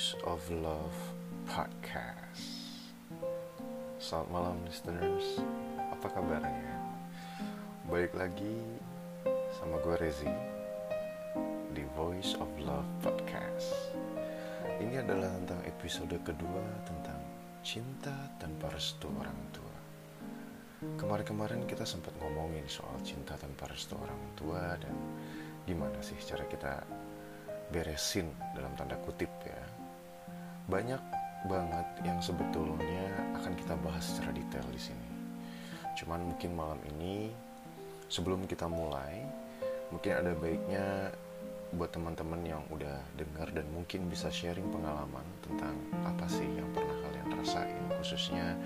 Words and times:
Voice 0.00 0.16
of 0.24 0.40
Love 0.48 0.96
Podcast. 1.44 2.88
Selamat 4.00 4.28
malam 4.32 4.56
listeners, 4.64 5.44
apa 5.76 6.08
kabarnya? 6.08 6.72
Baik 7.84 8.16
lagi 8.16 8.64
sama 9.60 9.76
gue 9.84 10.00
Rezi 10.00 10.32
di 11.76 11.84
Voice 11.92 12.32
of 12.40 12.48
Love 12.64 12.88
Podcast. 13.04 13.92
Ini 14.80 15.04
adalah 15.04 15.36
tentang 15.44 15.60
episode 15.68 16.16
kedua 16.24 16.64
tentang 16.88 17.20
cinta 17.60 18.16
tanpa 18.40 18.72
restu 18.72 19.04
orang 19.20 19.40
tua. 19.52 19.76
Kemarin-kemarin 20.96 21.68
kita 21.68 21.84
sempat 21.84 22.16
ngomongin 22.24 22.64
soal 22.72 22.96
cinta 23.04 23.36
tanpa 23.36 23.68
restu 23.68 24.00
orang 24.00 24.32
tua 24.32 24.80
dan 24.80 24.96
gimana 25.68 26.00
sih 26.00 26.16
cara 26.24 26.48
kita 26.48 26.88
beresin 27.68 28.32
dalam 28.56 28.72
tanda 28.80 28.96
kutip 29.04 29.28
ya 29.44 29.79
banyak 30.70 31.02
banget 31.50 31.86
yang 32.06 32.22
sebetulnya 32.22 33.10
akan 33.34 33.52
kita 33.58 33.74
bahas 33.82 34.06
secara 34.06 34.30
detail 34.30 34.64
di 34.70 34.78
sini. 34.78 35.08
Cuman 35.98 36.30
mungkin 36.30 36.54
malam 36.54 36.80
ini 36.96 37.34
sebelum 38.06 38.46
kita 38.46 38.70
mulai 38.70 39.26
mungkin 39.90 40.12
ada 40.14 40.32
baiknya 40.38 41.10
buat 41.74 41.90
teman-teman 41.94 42.42
yang 42.42 42.62
udah 42.70 42.98
dengar 43.14 43.46
dan 43.54 43.66
mungkin 43.70 44.10
bisa 44.10 44.26
sharing 44.26 44.66
pengalaman 44.74 45.22
tentang 45.42 45.74
apa 46.02 46.26
sih 46.26 46.46
yang 46.46 46.66
pernah 46.74 46.98
kalian 47.06 47.28
rasain 47.38 47.84
khususnya 47.94 48.58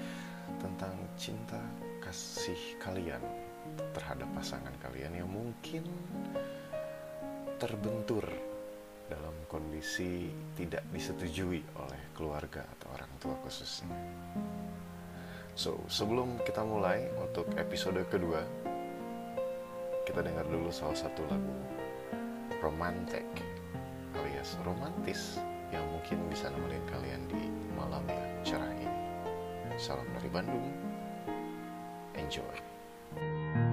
tentang 0.61 0.97
cinta 1.21 1.61
kasih 2.01 2.57
kalian 2.81 3.21
terhadap 3.93 4.29
pasangan 4.33 4.73
kalian 4.81 5.25
yang 5.25 5.29
mungkin 5.29 5.85
terbentur 7.61 8.25
dalam 9.09 9.37
kondisi 9.51 10.33
tidak 10.57 10.85
disetujui 10.91 11.61
oleh 11.77 12.03
keluarga 12.17 12.65
atau 12.79 12.89
orang 12.97 13.13
tua 13.21 13.37
khususnya. 13.45 13.93
So, 15.55 15.79
sebelum 15.87 16.43
kita 16.43 16.67
mulai 16.67 17.07
untuk 17.21 17.47
episode 17.55 18.03
kedua, 18.11 18.43
kita 20.05 20.21
dengar 20.21 20.45
dulu 20.51 20.69
salah 20.75 20.99
satu 20.99 21.23
lagu 21.31 21.55
romantik 22.59 23.27
alias 24.45 24.61
romantis 24.65 25.41
yang 25.73 25.83
mungkin 25.91 26.21
bisa 26.29 26.53
nemenin 26.53 26.85
kalian 26.93 27.23
di 27.33 27.43
malam 27.75 28.05
yang 28.07 28.31
cerah 28.45 28.73
ini. 28.77 29.01
Salam 29.81 30.07
dari 30.15 30.29
Bandung. 30.31 30.69
Enjoy. 32.15 33.64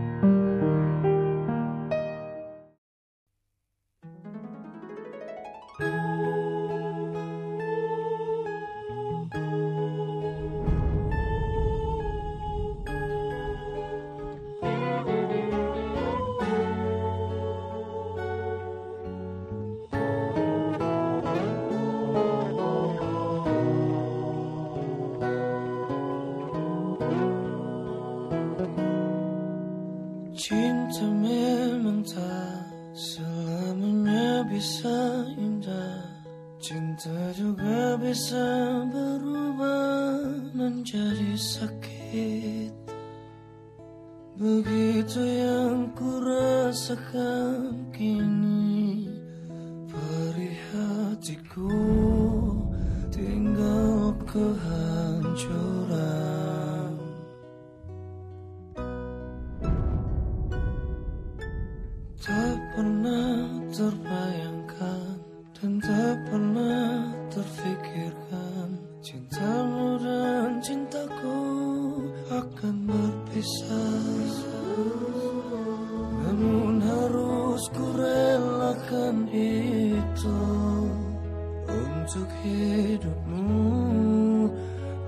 Untuk 82.12 82.28
hidupmu 82.44 84.52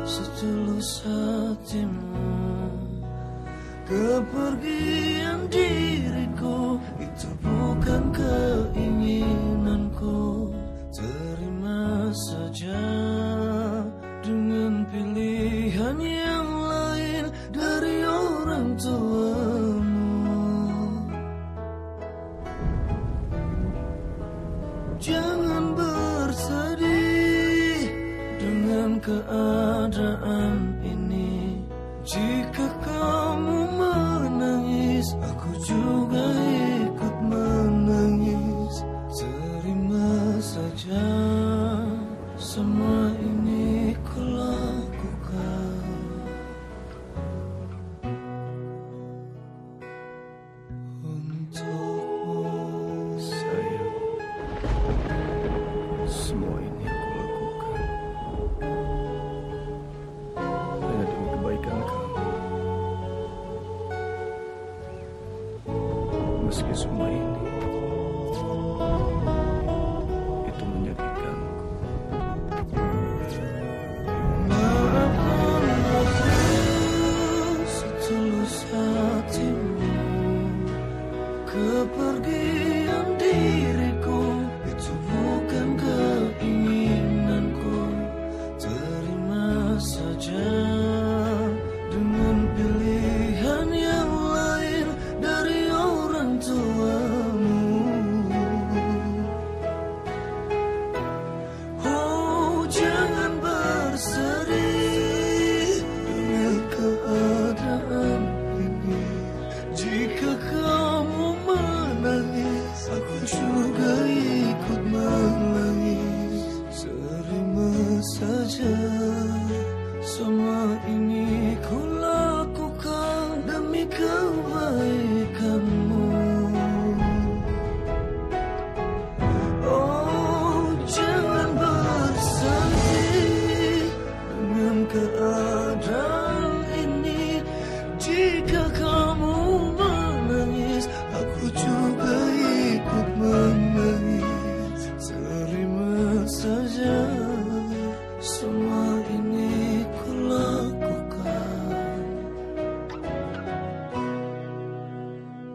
setulus 0.05 1.09
hatimu. 1.09 2.29
Kepergian 3.89 5.08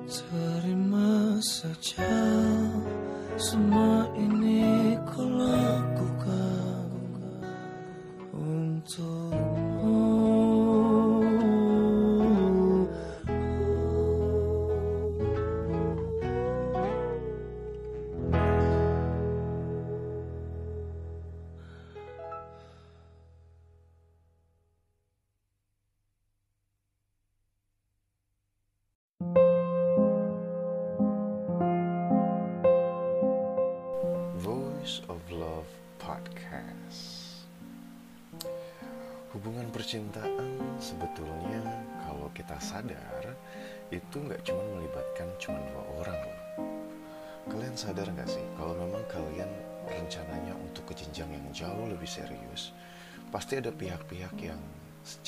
Terima 0.03 1.39
saja 1.39 2.11
semua 3.39 4.03
ini 4.19 4.82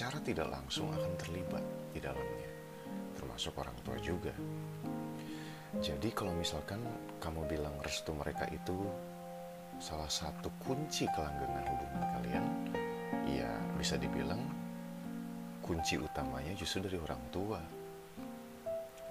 secara 0.05 0.21
tidak 0.21 0.53
langsung 0.53 0.93
akan 0.93 1.17
terlibat 1.17 1.65
di 1.89 1.97
dalamnya, 1.97 2.49
termasuk 3.17 3.57
orang 3.57 3.73
tua 3.81 3.97
juga. 3.97 4.29
Jadi 5.81 6.13
kalau 6.13 6.29
misalkan 6.37 6.77
kamu 7.17 7.41
bilang 7.49 7.73
restu 7.81 8.13
mereka 8.13 8.45
itu 8.53 8.85
salah 9.81 10.05
satu 10.05 10.53
kunci 10.61 11.09
kelanggengan 11.09 11.65
hubungan 11.65 12.05
kalian, 12.21 12.45
ya 13.33 13.49
bisa 13.81 13.97
dibilang 13.97 14.45
kunci 15.65 15.97
utamanya 15.97 16.53
justru 16.53 16.85
dari 16.85 17.01
orang 17.01 17.23
tua. 17.33 17.57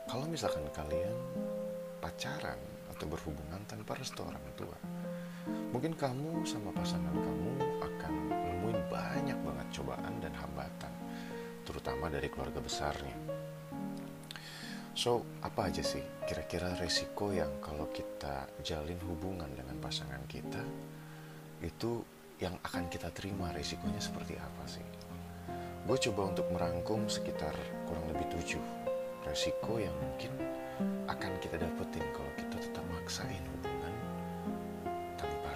Kalau 0.07 0.31
misalkan 0.31 0.63
kalian 0.71 1.19
pacaran 1.99 2.87
atau 2.95 3.07
berhubungan 3.11 3.67
tanpa 3.67 3.99
restu 3.99 4.23
orang 4.23 4.47
tua, 4.55 4.79
mungkin 5.75 5.99
kamu 5.99 6.47
sama 6.47 6.71
pasangan 6.71 7.11
kamu 7.11 7.51
akan 7.83 8.13
nemuin 8.31 8.81
banyak 8.87 9.39
banget 9.43 9.67
cobaan 9.75 10.23
dan 10.23 10.31
hambatan, 10.39 10.95
terutama 11.67 12.07
dari 12.07 12.31
keluarga 12.31 12.63
besarnya. 12.63 13.19
So, 14.95 15.27
apa 15.43 15.67
aja 15.67 15.83
sih 15.83 16.07
kira-kira 16.31 16.79
resiko 16.79 17.35
yang 17.35 17.59
kalau 17.59 17.91
kita 17.91 18.47
jalin 18.63 19.03
hubungan 19.03 19.51
dengan 19.51 19.75
pasangan 19.83 20.23
kita 20.31 20.63
itu 21.59 22.07
yang 22.39 22.55
akan 22.63 22.87
kita 22.87 23.11
terima 23.11 23.51
resikonya 23.51 23.99
seperti 23.99 24.39
apa 24.39 24.65
sih? 24.71 24.87
Gue 25.91 25.99
coba 25.99 26.31
untuk 26.31 26.47
merangkum 26.55 27.11
sekitar 27.11 27.59
kurang 27.91 28.07
lebih 28.15 28.31
tujuh 28.39 28.63
resiko 29.27 29.83
yang 29.83 29.93
mungkin 29.99 30.31
akan 31.11 31.35
kita 31.43 31.59
dapetin 31.59 32.07
kalau 32.15 32.31
kita 32.39 32.57
tetap 32.63 32.85
maksain 32.95 33.43
hubungan 33.43 33.64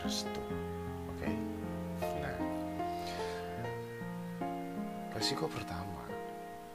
restu. 0.09 0.41
Oke? 1.13 1.29
Nah, 2.01 2.37
resiko 5.13 5.45
pertama 5.53 6.01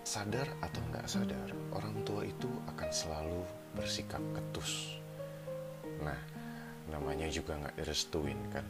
sadar 0.06 0.46
atau 0.62 0.78
nggak 0.94 1.10
sadar, 1.10 1.50
orang 1.74 2.06
tua 2.06 2.22
itu 2.30 2.46
akan 2.70 2.90
selalu 2.94 3.42
bersikap 3.74 4.22
ketus. 4.38 5.02
Nah, 6.06 6.20
namanya 6.94 7.26
juga 7.26 7.58
nggak 7.58 7.74
direstuin 7.82 8.38
kan. 8.54 8.62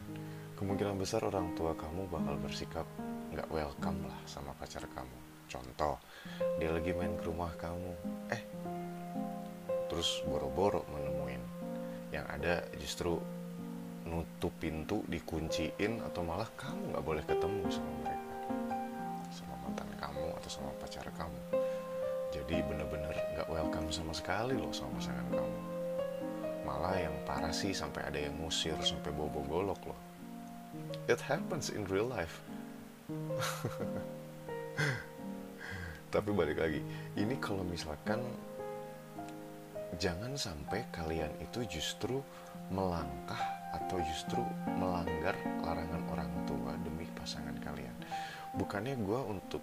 Kemungkinan 0.56 0.96
besar 0.96 1.20
orang 1.28 1.52
tua 1.52 1.76
kamu 1.76 2.08
bakal 2.08 2.40
bersikap 2.40 2.88
nggak 3.36 3.50
welcome 3.52 4.00
lah 4.08 4.16
sama 4.24 4.56
pacar 4.56 4.88
kamu. 4.96 5.18
Contoh, 5.44 6.00
dia 6.56 6.72
lagi 6.72 6.96
main 6.96 7.12
ke 7.20 7.28
rumah 7.28 7.52
kamu, 7.60 7.92
eh, 8.32 8.42
terus 9.92 10.24
boro-boro 10.24 10.88
menemuin. 10.88 11.44
Yang 12.16 12.26
ada 12.32 12.54
justru 12.80 13.12
nutup 14.04 14.52
pintu, 14.60 15.00
dikunciin, 15.08 16.04
atau 16.04 16.20
malah 16.20 16.48
kamu 16.56 16.92
nggak 16.92 17.04
boleh 17.04 17.24
ketemu 17.24 17.64
sama 17.72 17.92
mereka? 18.04 18.34
Sama 19.32 19.54
mantan 19.64 19.90
kamu 19.96 20.26
atau 20.40 20.50
sama 20.52 20.70
pacar 20.80 21.06
kamu. 21.16 21.40
Jadi 22.34 22.66
bener-bener 22.66 23.14
gak 23.38 23.46
welcome 23.46 23.86
sama 23.94 24.10
sekali 24.10 24.58
loh 24.58 24.74
sama 24.74 24.98
pasangan 24.98 25.22
kamu. 25.30 25.58
Malah 26.66 26.96
yang 26.98 27.14
parah 27.22 27.54
sih 27.54 27.70
sampai 27.70 28.10
ada 28.10 28.18
yang 28.18 28.34
ngusir 28.42 28.74
sampai 28.82 29.14
bobo 29.14 29.38
golok 29.46 29.78
loh. 29.86 30.00
It 31.06 31.22
happens 31.22 31.70
in 31.70 31.86
real 31.86 32.10
life. 32.10 32.42
Tapi 36.14 36.30
balik 36.34 36.58
lagi 36.58 36.82
ini 37.14 37.38
kalau 37.38 37.62
misalkan 37.62 38.18
jangan 39.94 40.34
sampai 40.34 40.82
kalian 40.90 41.30
itu 41.38 41.78
justru 41.78 42.18
melangkah 42.74 43.53
atau 43.74 43.98
justru 44.06 44.40
melanggar 44.78 45.34
larangan 45.62 46.02
orang 46.14 46.30
tua 46.46 46.72
demi 46.80 47.06
pasangan 47.18 47.54
kalian? 47.58 47.94
Bukannya 48.54 48.94
gue 49.02 49.20
untuk 49.26 49.62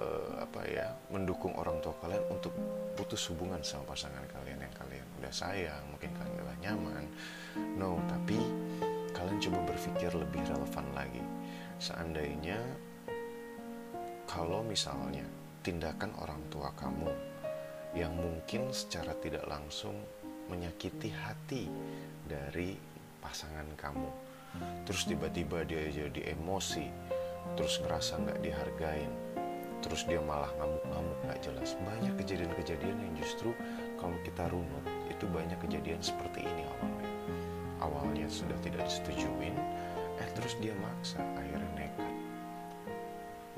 eh, 0.00 0.32
apa 0.40 0.60
ya 0.64 0.88
mendukung 1.12 1.52
orang 1.60 1.76
tua 1.84 1.92
kalian 2.00 2.24
untuk 2.32 2.54
putus 2.96 3.28
hubungan 3.32 3.60
sama 3.60 3.92
pasangan 3.92 4.24
kalian 4.32 4.60
yang 4.60 4.74
kalian 4.76 5.06
udah 5.20 5.32
sayang 5.32 5.82
mungkin 5.92 6.10
kalian 6.16 6.38
udah 6.40 6.58
nyaman. 6.64 7.04
No 7.76 8.00
tapi 8.08 8.40
kalian 9.12 9.38
coba 9.38 9.58
berpikir 9.68 10.10
lebih 10.16 10.42
relevan 10.48 10.86
lagi. 10.96 11.24
Seandainya 11.76 12.58
kalau 14.24 14.64
misalnya 14.64 15.24
tindakan 15.60 16.10
orang 16.18 16.40
tua 16.48 16.72
kamu 16.74 17.10
yang 17.92 18.16
mungkin 18.16 18.72
secara 18.72 19.12
tidak 19.20 19.44
langsung 19.44 19.92
menyakiti 20.48 21.12
hati 21.12 21.68
dari 22.24 22.74
pasangan 23.22 23.64
kamu. 23.78 24.10
Terus 24.84 25.08
tiba-tiba 25.08 25.64
dia 25.64 25.88
jadi 25.88 26.36
emosi 26.36 26.84
terus 27.56 27.82
ngerasa 27.82 28.22
nggak 28.22 28.38
dihargain 28.38 29.12
terus 29.82 30.06
dia 30.06 30.22
malah 30.22 30.48
ngamuk-ngamuk 30.56 31.18
nggak 31.26 31.40
jelas. 31.42 31.74
Banyak 31.82 32.14
kejadian-kejadian 32.22 32.96
yang 33.02 33.14
justru 33.18 33.50
kalau 33.98 34.14
kita 34.22 34.46
runut 34.48 34.86
itu 35.10 35.26
banyak 35.26 35.58
kejadian 35.58 35.98
seperti 35.98 36.46
ini 36.46 36.62
awalnya. 36.78 37.10
Awalnya 37.82 38.26
sudah 38.30 38.54
tidak 38.62 38.86
disetujuin 38.86 39.58
eh 40.22 40.28
terus 40.38 40.54
dia 40.62 40.70
maksa 40.78 41.18
akhirnya 41.34 41.70
nekat. 41.74 42.14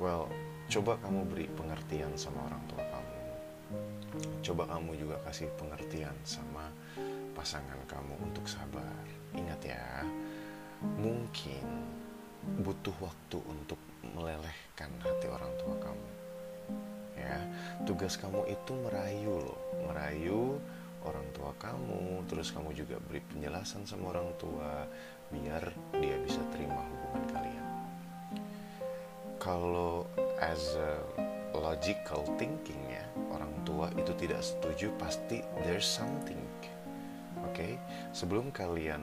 Well 0.01 0.25
coba 0.65 0.97
kamu 1.05 1.29
beri 1.29 1.45
pengertian 1.53 2.17
sama 2.17 2.41
orang 2.49 2.63
tua 2.73 2.83
kamu. 2.89 3.13
Coba 4.41 4.63
kamu 4.65 4.91
juga 4.97 5.21
kasih 5.29 5.51
pengertian 5.61 6.15
sama 6.25 6.73
pasangan 7.37 7.77
kamu 7.85 8.17
untuk 8.25 8.49
sabar 8.49 9.05
ingat 9.35 9.61
ya 9.61 9.85
mungkin 10.99 11.65
butuh 12.61 12.93
waktu 13.01 13.37
untuk 13.45 13.79
melelehkan 14.15 14.91
hati 15.01 15.27
orang 15.27 15.51
tua 15.61 15.75
kamu. 15.81 16.09
Ya 17.15 17.37
tugas 17.87 18.19
kamu 18.19 18.45
itu 18.47 18.71
merayu 18.85 19.33
loh. 19.41 19.59
Merayu 19.87 20.59
orang 21.05 21.25
tua 21.33 21.53
kamu 21.57 22.25
terus 22.29 22.49
kamu 22.49 22.73
juga 22.73 22.97
beri 23.05 23.21
penjelasan 23.33 23.85
sama 23.85 24.13
orang 24.13 24.29
tua 24.41 24.89
biar 25.33 25.73
dia 25.97 26.17
bisa 26.21 26.41
terima 26.53 26.81
hubungan 26.85 27.23
kalian. 27.33 27.65
Kalau 29.41 30.09
as 30.41 30.77
a 30.77 31.01
logical 31.55 32.25
thinking 32.35 32.81
ya 32.91 33.05
orang 33.31 33.51
tua 33.63 33.87
itu 33.95 34.11
tidak 34.19 34.43
setuju 34.43 34.91
pasti 34.99 35.39
there's 35.63 35.87
something 35.87 36.39
oke 37.49 37.77
sebelum 38.11 38.49
kalian 38.49 39.01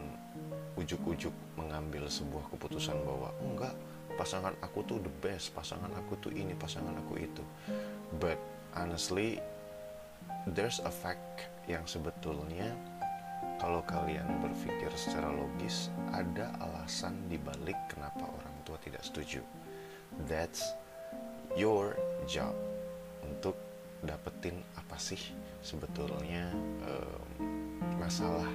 ujuk-ujuk 0.76 1.32
mengambil 1.54 2.08
sebuah 2.08 2.48
keputusan 2.52 2.96
bahwa 3.04 3.30
enggak 3.44 3.74
pasangan 4.16 4.52
aku 4.60 4.84
tuh 4.84 4.98
the 5.00 5.12
best 5.24 5.52
pasangan 5.56 5.88
aku 5.96 6.16
tuh 6.20 6.32
ini 6.32 6.52
pasangan 6.56 6.92
aku 6.96 7.20
itu. 7.20 7.44
But 8.20 8.36
honestly 8.76 9.40
there's 10.52 10.80
a 10.84 10.92
fact 10.92 11.48
yang 11.70 11.84
sebetulnya 11.86 12.72
kalau 13.62 13.84
kalian 13.86 14.26
berpikir 14.42 14.90
secara 14.98 15.30
logis 15.30 15.86
ada 16.10 16.50
alasan 16.58 17.14
dibalik 17.30 17.78
kenapa 17.86 18.26
orang 18.26 18.56
tua 18.66 18.74
tidak 18.82 19.06
setuju. 19.06 19.38
That's 20.26 20.74
your 21.54 21.94
job 22.26 22.56
untuk 23.22 23.54
dapetin 24.02 24.58
apa 24.74 24.98
sih 24.98 25.20
sebetulnya 25.62 26.50
em, 26.82 27.96
masalah 27.96 28.50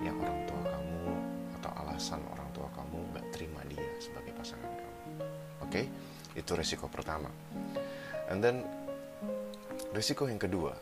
yang 0.00 0.16
orang 0.18 0.40
tua 0.48 0.62
kamu 0.64 1.12
atau 1.60 1.70
alasan 1.84 2.20
orang 2.32 2.48
tua 2.56 2.68
kamu 2.72 2.96
nggak 3.12 3.26
terima 3.36 3.60
dia 3.68 3.84
sebagai 4.00 4.32
pasangan 4.32 4.72
kamu. 4.72 5.12
Oke, 5.68 5.82
itu 6.32 6.52
resiko 6.56 6.88
pertama. 6.88 7.28
And 8.32 8.40
then 8.40 8.64
resiko 9.92 10.24
yang 10.24 10.40
kedua, 10.40 10.72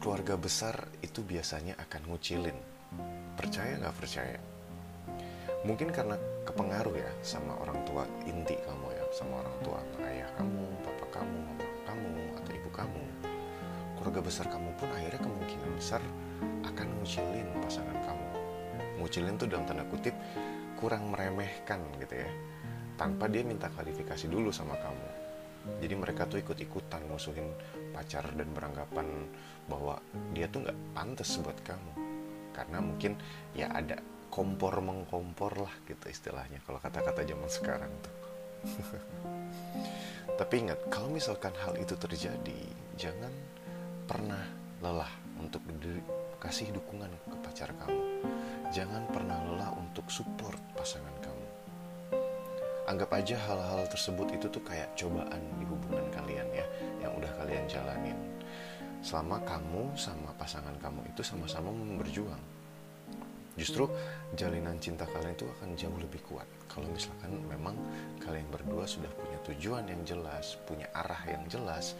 keluarga 0.00 0.40
besar 0.40 0.88
itu 1.04 1.20
biasanya 1.20 1.76
akan 1.76 2.02
ngucilin. 2.08 2.56
Percaya 3.36 3.76
nggak 3.76 3.96
percaya? 4.00 4.40
Mungkin 5.66 5.90
karena 5.90 6.14
kepengaruh 6.46 6.94
ya 6.94 7.10
sama 7.26 7.58
orang 7.58 7.82
tua 7.82 8.06
inti 8.22 8.54
kamu 8.54 8.86
ya, 8.94 9.04
sama 9.10 9.42
orang 9.42 9.56
tua 9.66 9.78
ayah 10.06 10.30
kamu, 10.38 10.64
papa 10.86 11.06
kamu, 11.20 11.38
mama 11.42 11.66
kamu, 11.90 12.22
atau 12.38 12.52
ibu 12.54 12.70
kamu. 12.70 13.05
Keluarga 14.06 14.22
besar 14.22 14.46
kamu 14.46 14.70
pun 14.78 14.86
akhirnya 14.94 15.18
kemungkinan 15.18 15.70
besar 15.74 15.98
akan 16.62 16.86
ngucilin 17.02 17.58
pasangan 17.58 17.98
kamu. 18.06 18.28
Ngucilin 19.02 19.34
tuh 19.34 19.50
dalam 19.50 19.66
tanda 19.66 19.82
kutip 19.90 20.14
kurang 20.78 21.10
meremehkan 21.10 21.82
gitu 21.98 22.14
ya, 22.14 22.30
tanpa 22.94 23.26
dia 23.26 23.42
minta 23.42 23.66
klarifikasi 23.66 24.30
dulu 24.30 24.54
sama 24.54 24.78
kamu. 24.78 25.10
Jadi 25.82 25.94
mereka 25.98 26.22
tuh 26.30 26.38
ikut-ikutan 26.38 27.02
musuhin 27.10 27.50
pacar 27.90 28.30
dan 28.30 28.46
beranggapan 28.54 29.26
bahwa 29.66 29.98
dia 30.30 30.46
tuh 30.54 30.62
nggak 30.62 30.78
pantas 30.94 31.42
buat 31.42 31.58
kamu 31.66 31.92
karena 32.54 32.78
mungkin 32.78 33.18
ya 33.58 33.74
ada 33.74 33.98
kompor 34.30 34.86
mengkompor 34.86 35.66
lah 35.66 35.74
gitu 35.82 36.06
istilahnya 36.06 36.62
kalau 36.62 36.78
kata-kata 36.78 37.26
zaman 37.26 37.50
sekarang 37.50 37.90
tuh 37.98 38.14
tapi 40.38 40.54
ingat 40.62 40.78
kalau 40.94 41.10
misalkan 41.10 41.50
hal 41.58 41.74
itu 41.74 41.98
terjadi 41.98 42.60
jangan 42.94 43.34
pernah 44.06 44.38
lelah 44.78 45.10
untuk 45.42 45.60
kasih 46.38 46.70
dukungan 46.70 47.10
ke 47.26 47.36
pacar 47.42 47.74
kamu. 47.74 48.22
Jangan 48.70 49.02
pernah 49.10 49.34
lelah 49.50 49.74
untuk 49.74 50.06
support 50.06 50.58
pasangan 50.78 51.10
kamu. 51.18 51.46
Anggap 52.86 53.10
aja 53.18 53.34
hal-hal 53.34 53.82
tersebut 53.90 54.30
itu 54.30 54.46
tuh 54.46 54.62
kayak 54.62 54.94
cobaan 54.94 55.42
di 55.58 55.66
hubungan 55.66 56.06
kalian 56.14 56.46
ya 56.54 56.66
yang 57.02 57.18
udah 57.18 57.30
kalian 57.34 57.66
jalanin. 57.66 58.14
Selama 59.02 59.42
kamu 59.42 59.98
sama 59.98 60.30
pasangan 60.38 60.78
kamu 60.78 61.02
itu 61.10 61.26
sama-sama 61.26 61.74
berjuang. 61.98 62.38
Justru 63.58 63.90
jalinan 64.38 64.78
cinta 64.78 65.02
kalian 65.02 65.34
itu 65.34 65.50
akan 65.58 65.74
jauh 65.74 65.98
lebih 65.98 66.22
kuat. 66.30 66.46
Kalau 66.70 66.86
misalkan 66.92 67.34
memang 67.50 67.74
kalian 68.22 68.46
berdua 68.54 68.86
sudah 68.86 69.10
punya 69.18 69.38
tujuan 69.50 69.82
yang 69.90 70.02
jelas 70.06 70.54
punya 70.68 70.86
arah 70.94 71.26
yang 71.26 71.42
jelas 71.50 71.98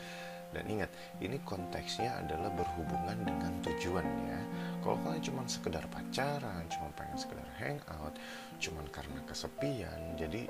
dan 0.54 0.64
ingat 0.66 0.90
ini 1.18 1.38
konteksnya 1.42 2.22
adalah 2.22 2.50
berhubungan 2.54 3.18
dengan 3.26 3.52
tujuan 3.64 4.06
ya. 4.28 4.40
Kalau 4.84 4.96
kalian 5.02 5.22
cuma 5.22 5.42
sekedar 5.46 5.84
pacaran 5.90 6.62
cuma 6.70 6.88
pengen 6.94 7.18
sekedar 7.18 7.48
hangout 7.58 8.14
cuma 8.62 8.80
karena 8.94 9.18
kesepian 9.26 10.14
jadi 10.14 10.46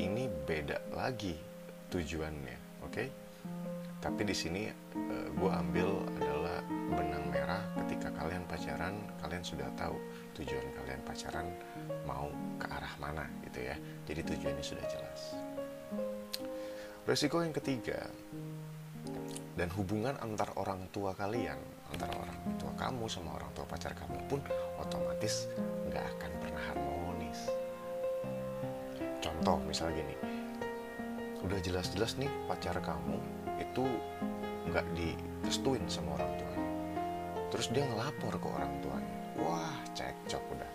ini 0.00 0.26
beda 0.48 0.80
lagi 0.96 1.36
tujuannya 1.92 2.84
oke? 2.84 2.92
Okay? 2.92 3.08
tapi 4.04 4.20
di 4.28 4.36
sini 4.36 4.68
uh, 4.68 5.28
gue 5.32 5.48
ambil 5.64 6.04
adalah 6.20 6.60
benang 6.92 7.24
merah 7.32 7.64
ketika 7.80 8.12
kalian 8.12 8.44
pacaran 8.44 9.00
kalian 9.24 9.40
sudah 9.40 9.64
tahu 9.80 9.96
tujuan 10.36 10.60
kalian 10.76 11.00
pacaran 11.08 11.48
mau 12.04 12.28
ke 12.60 12.68
arah 12.68 12.94
mana 13.00 13.24
gitu 13.48 13.64
ya. 13.64 13.76
Jadi 14.04 14.20
tujuannya 14.28 14.60
sudah 14.60 14.84
jelas. 14.92 15.20
Resiko 17.08 17.40
yang 17.40 17.56
ketiga 17.56 18.12
dan 19.54 19.70
hubungan 19.78 20.18
antar 20.18 20.50
orang 20.58 20.90
tua 20.90 21.14
kalian 21.14 21.58
antara 21.94 22.10
orang 22.18 22.38
tua 22.58 22.72
kamu 22.74 23.06
sama 23.06 23.38
orang 23.38 23.50
tua 23.54 23.62
pacar 23.70 23.94
kamu 23.94 24.18
pun 24.26 24.42
otomatis 24.82 25.46
nggak 25.86 26.02
akan 26.18 26.30
pernah 26.42 26.62
harmonis. 26.74 27.40
Contoh 29.22 29.62
misalnya 29.62 30.02
gini. 30.02 30.16
Udah 31.46 31.60
jelas-jelas 31.62 32.18
nih 32.18 32.30
pacar 32.50 32.74
kamu 32.82 33.16
itu 33.62 33.84
nggak 34.72 34.86
direstuin 34.98 35.84
sama 35.86 36.18
orang 36.18 36.32
tuanya. 36.34 36.70
Terus 37.54 37.66
dia 37.70 37.84
ngelapor 37.86 38.34
ke 38.34 38.48
orang 38.50 38.72
tuanya. 38.82 39.16
Wah 39.38 39.76
cekcok 39.94 40.42
udah. 40.50 40.70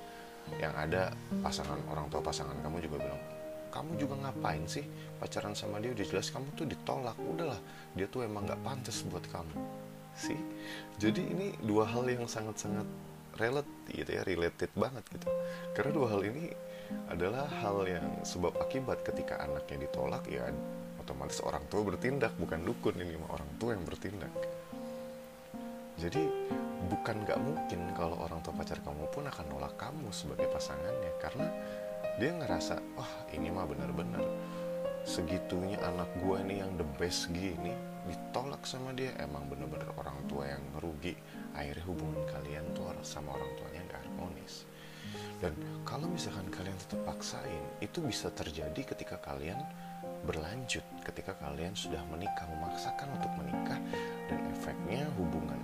Yang 0.56 0.74
ada 0.88 1.02
pasangan 1.44 1.80
orang 1.92 2.08
tua 2.08 2.22
pasangan 2.24 2.56
kamu 2.64 2.80
juga 2.88 3.04
bilang 3.04 3.22
kamu 3.70 3.98
juga 4.02 4.16
ngapain 4.28 4.66
sih? 4.66 4.84
Pacaran 5.18 5.54
sama 5.54 5.80
dia 5.82 5.94
udah 5.94 6.06
jelas 6.06 6.30
kamu 6.34 6.52
tuh 6.58 6.66
ditolak. 6.66 7.18
Udahlah 7.18 7.60
dia 7.94 8.06
tuh 8.10 8.26
emang 8.26 8.46
nggak 8.46 8.62
pantas 8.66 9.02
buat 9.06 9.24
kamu. 9.30 9.58
Sih? 10.18 10.40
Jadi 11.00 11.22
ini 11.24 11.48
dua 11.64 11.88
hal 11.88 12.06
yang 12.10 12.26
sangat-sangat 12.28 12.86
relate 13.40 13.72
gitu 13.88 14.12
ya 14.12 14.22
related 14.28 14.72
banget 14.76 15.04
gitu. 15.16 15.30
Karena 15.72 15.92
dua 15.96 16.08
hal 16.12 16.22
ini 16.28 16.52
adalah 17.08 17.46
hal 17.62 17.86
yang 17.86 18.06
sebab 18.26 18.58
akibat 18.60 19.06
ketika 19.06 19.40
anaknya 19.40 19.88
ditolak 19.88 20.26
ya 20.28 20.50
otomatis 21.00 21.40
orang 21.42 21.64
tua 21.72 21.82
bertindak. 21.88 22.36
Bukan 22.36 22.68
dukun 22.68 23.00
ini 23.00 23.16
orang 23.32 23.50
tua 23.58 23.74
yang 23.78 23.86
bertindak. 23.88 24.34
Jadi 26.00 26.24
bukan 26.90 27.16
nggak 27.28 27.40
mungkin 27.44 27.80
kalau 27.96 28.18
orang 28.24 28.40
tua 28.40 28.56
pacar 28.56 28.80
kamu 28.80 29.08
pun 29.12 29.28
akan 29.28 29.46
nolak 29.52 29.76
kamu 29.80 30.12
sebagai 30.12 30.48
pasangannya. 30.52 31.12
Karena 31.20 31.48
dia 32.20 32.36
ngerasa 32.36 32.84
wah 33.00 33.32
ini 33.32 33.48
mah 33.48 33.64
bener-bener 33.64 34.20
segitunya 35.08 35.80
anak 35.80 36.12
gue 36.20 36.36
ini 36.44 36.60
yang 36.60 36.76
the 36.76 36.86
best 37.00 37.32
gini. 37.32 37.72
Ditolak 38.06 38.68
sama 38.68 38.92
dia. 38.92 39.16
Emang 39.18 39.48
bener-bener 39.48 39.88
orang 39.96 40.20
tua 40.28 40.52
yang 40.52 40.64
merugi. 40.76 41.16
Akhirnya 41.56 41.86
hubungan 41.88 42.22
kalian 42.28 42.66
tuh 42.76 42.92
sama 43.02 43.34
orang 43.34 43.52
tuanya 43.56 43.82
nggak 43.88 44.02
harmonis. 44.04 44.68
Dan 45.40 45.56
kalau 45.88 46.06
misalkan 46.12 46.46
kalian 46.52 46.76
tetap 46.78 47.02
paksain 47.08 47.64
itu 47.82 48.04
bisa 48.04 48.30
terjadi 48.30 48.94
ketika 48.94 49.18
kalian 49.24 49.58
berlanjut. 50.28 50.84
Ketika 51.02 51.34
kalian 51.40 51.74
sudah 51.74 52.04
menikah 52.12 52.46
memaksakan 52.52 53.08
untuk 53.16 53.32
menikah 53.40 53.80
dan 54.28 54.40
efeknya 54.52 55.08
hubungan 55.16 55.58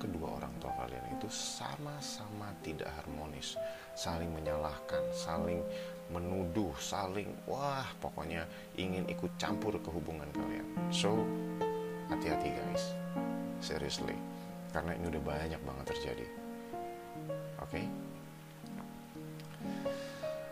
kedua 0.00 0.40
orang 0.40 0.54
tua 0.58 0.72
kalian 0.80 1.04
itu 1.12 1.28
sama-sama 1.28 2.48
tidak 2.64 2.88
harmonis 2.96 3.60
saling 3.92 4.32
menyalahkan 4.32 5.04
saling 5.12 5.60
menuduh 6.08 6.72
saling 6.80 7.28
wah 7.44 7.86
pokoknya 8.00 8.48
ingin 8.80 9.04
ikut 9.06 9.30
campur 9.36 9.76
ke 9.78 9.90
hubungan 9.92 10.26
kalian. 10.32 10.66
So 10.90 11.22
hati-hati 12.08 12.50
guys. 12.50 12.96
Seriously. 13.60 14.16
Karena 14.72 14.96
ini 14.96 15.12
udah 15.12 15.22
banyak 15.22 15.60
banget 15.62 15.84
terjadi. 15.94 16.26
Oke? 17.60 17.78
Okay? 17.78 17.86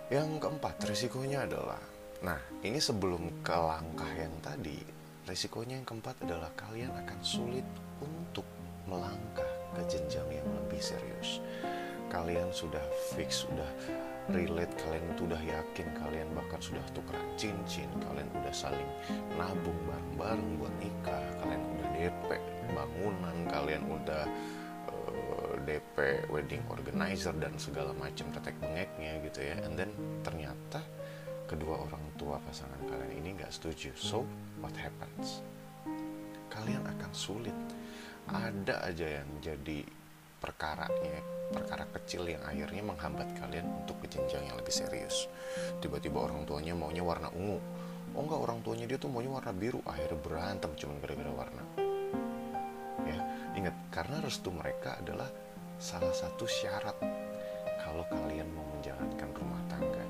yang 0.09 0.41
keempat 0.41 0.81
risikonya 0.89 1.45
adalah 1.45 1.81
nah 2.25 2.41
ini 2.65 2.81
sebelum 2.81 3.45
ke 3.45 3.53
langkah 3.53 4.09
yang 4.17 4.33
tadi 4.41 4.81
risikonya 5.29 5.79
yang 5.79 5.87
keempat 5.87 6.17
adalah 6.25 6.49
kalian 6.57 6.91
akan 7.05 7.21
sulit 7.21 7.67
untuk 8.01 8.45
kalian 12.29 12.53
sudah 12.53 12.85
fix 13.17 13.49
sudah 13.49 13.65
relate 14.29 14.69
kalian 14.85 15.17
itu 15.17 15.25
udah 15.25 15.41
yakin 15.41 15.89
kalian 15.97 16.29
bahkan 16.37 16.61
sudah 16.61 16.85
tukeran 16.93 17.25
cincin 17.41 17.89
kalian 18.05 18.29
udah 18.37 18.53
saling 18.53 18.85
nabung 19.41 19.81
bareng-bareng 19.89 20.61
buat 20.61 20.75
nikah 20.77 21.25
kalian 21.41 21.65
udah 21.65 21.89
DP 21.97 22.29
bangunan 22.77 23.37
kalian 23.49 23.81
udah 23.89 24.29
eh, 24.93 25.53
DP 25.65 25.97
wedding 26.29 26.61
organizer 26.69 27.33
dan 27.41 27.57
segala 27.57 27.97
macam 27.97 28.29
tetek 28.37 28.61
bengeknya 28.61 29.25
gitu 29.25 29.41
ya. 29.49 29.65
And 29.65 29.81
then 29.81 29.97
ternyata 30.21 30.85
kedua 31.49 31.89
orang 31.89 32.05
tua 32.21 32.37
pasangan 32.45 32.85
kalian 32.93 33.25
ini 33.25 33.41
nggak 33.41 33.57
setuju. 33.57 33.97
So 33.97 34.29
what 34.61 34.77
happens? 34.77 35.41
Kalian 36.53 36.85
akan 36.85 37.13
sulit. 37.17 37.57
Ada 38.29 38.85
aja 38.85 39.25
yang 39.25 39.29
jadi 39.41 39.81
perkaranya 40.45 41.38
perkara 41.49 41.89
kecil 41.97 42.29
yang 42.29 42.43
akhirnya 42.45 42.85
menghambat 42.85 43.29
kalian 43.41 43.65
untuk 43.85 43.99
ke 44.05 44.07
jenjang 44.13 44.45
yang 44.45 44.57
lebih 44.57 44.73
serius. 44.73 45.29
Tiba-tiba 45.81 46.29
orang 46.29 46.45
tuanya 46.45 46.77
maunya 46.77 47.01
warna 47.01 47.33
ungu. 47.33 47.59
Oh 48.17 48.25
enggak 48.25 48.41
orang 48.41 48.59
tuanya 48.65 48.85
dia 48.89 48.99
tuh 49.01 49.09
maunya 49.09 49.33
warna 49.33 49.53
biru. 49.53 49.81
Akhirnya 49.85 50.19
berantem 50.21 50.71
cuma 50.77 50.95
gara-gara 51.01 51.33
warna. 51.33 51.63
Ya 53.05 53.19
ingat 53.57 53.77
karena 53.89 54.21
restu 54.21 54.53
mereka 54.53 55.01
adalah 55.01 55.29
salah 55.81 56.13
satu 56.13 56.45
syarat 56.45 56.97
kalau 57.81 58.05
kalian 58.13 58.49
mau 58.53 58.67
menjalankan 58.77 59.31
rumah 59.33 59.63
tangga. 59.73 60.05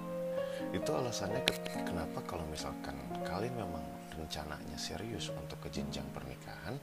Itu 0.75 0.91
alasannya 0.91 1.43
kenapa 1.87 2.21
kalau 2.27 2.45
misalkan 2.51 2.99
kalian 3.23 3.55
memang 3.55 3.85
rencananya 4.19 4.75
serius 4.75 5.31
untuk 5.31 5.63
ke 5.63 5.71
jenjang 5.71 6.05
pernikahan 6.11 6.75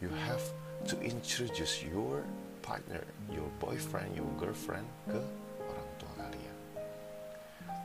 you 0.00 0.08
have 0.24 0.40
to 0.88 0.96
introduce 1.04 1.84
your 1.84 2.24
partner 2.60 3.02
your 3.32 3.48
boyfriend 3.58 4.12
your 4.16 4.28
girlfriend 4.36 4.86
ke 5.08 5.20
orang 5.64 5.88
tua 6.00 6.12
kalian. 6.20 6.56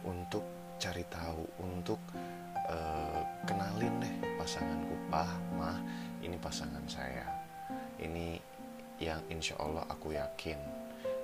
Untuk 0.05 0.45
cari 0.77 1.03
tahu 1.07 1.43
untuk 1.63 1.99
uh, 2.69 3.21
kenalin 3.47 3.93
deh 4.03 4.15
pasanganku. 4.37 4.95
Mah 5.11 5.79
ini 6.19 6.35
pasangan 6.35 6.83
saya. 6.91 7.23
Ini 7.95 8.35
yang 8.99 9.23
insya 9.31 9.55
Allah 9.59 9.83
aku 9.87 10.15
yakin 10.15 10.59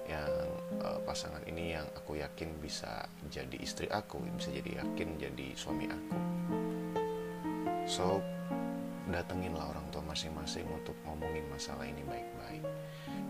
yang 0.07 0.31
uh, 0.83 0.99
pasangan 1.07 1.43
ini 1.47 1.75
yang 1.77 1.87
aku 1.95 2.19
yakin 2.19 2.51
bisa 2.59 3.07
jadi 3.31 3.55
istri 3.59 3.87
aku 3.87 4.19
bisa 4.35 4.51
jadi 4.51 4.83
yakin 4.83 5.19
jadi 5.19 5.47
suami 5.55 5.87
aku. 5.87 6.17
So 7.87 8.23
datenginlah 9.09 9.73
orang 9.73 9.85
tua 9.89 10.05
masing-masing 10.05 10.67
untuk 10.69 10.93
ngomongin 11.07 11.45
masalah 11.49 11.87
ini 11.89 12.05
baik-baik. 12.05 12.63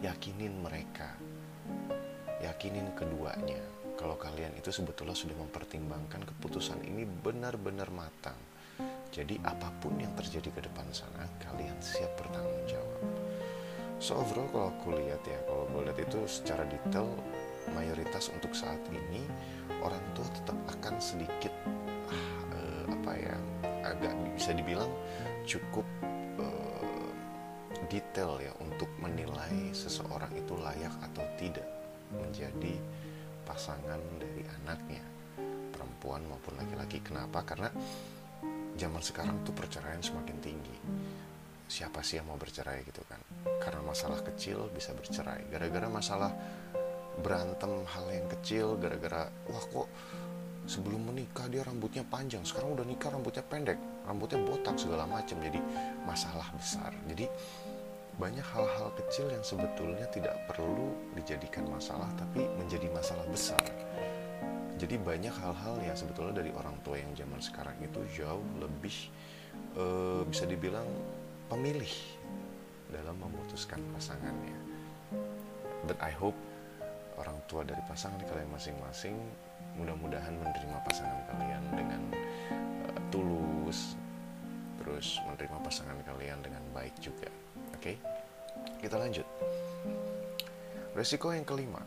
Yakinin 0.04 0.60
mereka. 0.60 1.16
Yakinin 2.44 2.92
keduanya. 2.98 3.62
Kalau 3.96 4.18
kalian 4.18 4.58
itu 4.58 4.74
sebetulnya 4.74 5.14
sudah 5.14 5.38
mempertimbangkan 5.38 6.26
keputusan 6.26 6.82
ini 6.84 7.06
benar-benar 7.06 7.88
matang. 7.94 8.36
Jadi 9.12 9.38
apa 9.44 9.68
pun 9.84 10.00
yang 10.00 10.16
terjadi 10.16 10.50
ke 10.50 10.62
depan 10.66 10.88
sana 10.90 11.28
kalian 11.44 11.76
siap 11.84 12.10
bertanggung 12.18 12.66
jawab. 12.66 13.02
So 14.02 14.18
overall 14.18 14.50
kalau 14.50 14.68
aku 14.74 14.98
lihat 14.98 15.22
ya, 15.28 15.38
kalau 15.46 15.70
gue 15.70 15.82
lihat 15.86 16.00
itu 16.02 16.20
secara 16.26 16.66
detail 16.66 17.06
mayoritas 17.78 18.34
untuk 18.34 18.58
saat 18.58 18.82
ini 18.90 19.22
orang 19.86 20.02
tua 20.18 20.26
tetap 20.34 20.58
akan 20.80 20.98
sedikit 20.98 21.54
ah, 22.10 22.58
eh, 22.58 22.84
apa 22.90 23.12
ya 23.14 23.36
agak 23.86 24.14
bisa 24.34 24.58
dibilang 24.58 24.90
cukup 25.46 25.86
eh, 26.40 27.12
detail 27.90 28.40
ya 28.42 28.54
untuk 28.62 28.88
menilai 29.02 29.74
seseorang 29.74 30.32
itu 30.36 30.54
layak 30.58 30.94
atau 31.12 31.26
tidak 31.40 31.68
menjadi 32.12 32.76
pasangan 33.48 34.00
dari 34.20 34.44
anaknya 34.62 35.04
perempuan 35.72 36.24
maupun 36.28 36.56
laki-laki. 36.60 37.02
Kenapa? 37.04 37.44
Karena 37.44 37.72
zaman 38.76 39.04
sekarang 39.04 39.44
tuh 39.44 39.54
perceraian 39.56 40.00
semakin 40.00 40.38
tinggi 40.40 40.78
siapa 41.72 42.04
sih 42.04 42.20
yang 42.20 42.28
mau 42.28 42.36
bercerai 42.36 42.84
gitu 42.84 43.00
kan 43.08 43.20
karena 43.64 43.80
masalah 43.80 44.20
kecil 44.28 44.68
bisa 44.76 44.92
bercerai 44.92 45.48
gara-gara 45.48 45.88
masalah 45.88 46.32
berantem 47.24 47.88
hal 47.88 48.12
yang 48.12 48.28
kecil 48.28 48.76
gara-gara 48.76 49.32
wah 49.48 49.66
kok 49.72 49.88
sebelum 50.68 51.16
menikah 51.16 51.48
dia 51.48 51.64
rambutnya 51.64 52.04
panjang 52.04 52.44
sekarang 52.44 52.76
udah 52.76 52.84
nikah 52.84 53.08
rambutnya 53.16 53.44
pendek 53.48 53.80
rambutnya 54.08 54.40
botak 54.42 54.76
segala 54.78 55.06
macam 55.06 55.38
jadi 55.40 55.60
masalah 56.04 56.48
besar 56.58 56.92
jadi 57.06 57.30
banyak 58.20 58.44
hal-hal 58.44 58.92
kecil 59.00 59.32
yang 59.32 59.42
sebetulnya 59.42 60.06
tidak 60.12 60.36
perlu 60.46 60.94
dijadikan 61.16 61.66
masalah 61.72 62.12
tapi 62.20 62.44
menjadi 62.60 62.92
masalah 62.92 63.24
besar 63.32 63.64
jadi 64.82 64.98
banyak 64.98 65.30
hal-hal 65.30 65.78
yang 65.86 65.94
sebetulnya 65.94 66.42
dari 66.42 66.50
orang 66.58 66.74
tua 66.82 66.98
yang 66.98 67.14
zaman 67.14 67.38
sekarang 67.38 67.78
itu 67.86 68.02
jauh 68.18 68.42
lebih 68.58 69.14
e, 69.78 69.86
bisa 70.26 70.50
dibilang 70.50 70.90
pemilih 71.54 71.94
dalam 72.90 73.14
memutuskan 73.22 73.78
pasangannya. 73.94 74.58
But 75.86 76.02
I 76.02 76.10
hope 76.18 76.34
orang 77.22 77.38
tua 77.46 77.62
dari 77.62 77.78
pasangan 77.86 78.26
kalian 78.26 78.50
masing-masing 78.50 79.14
mudah-mudahan 79.76 80.34
menerima 80.36 80.78
pasangan 80.84 81.22
kalian 81.32 81.64
dengan 81.76 82.02
uh, 82.90 83.00
tulus, 83.14 83.96
terus 84.82 85.20
menerima 85.30 85.58
pasangan 85.64 85.98
kalian 86.04 86.40
dengan 86.44 86.64
baik 86.76 86.96
juga. 87.00 87.30
Oke, 87.76 87.96
okay? 87.96 87.96
kita 88.84 89.00
lanjut. 89.00 89.28
Resiko 90.92 91.32
yang 91.32 91.48
kelima, 91.48 91.80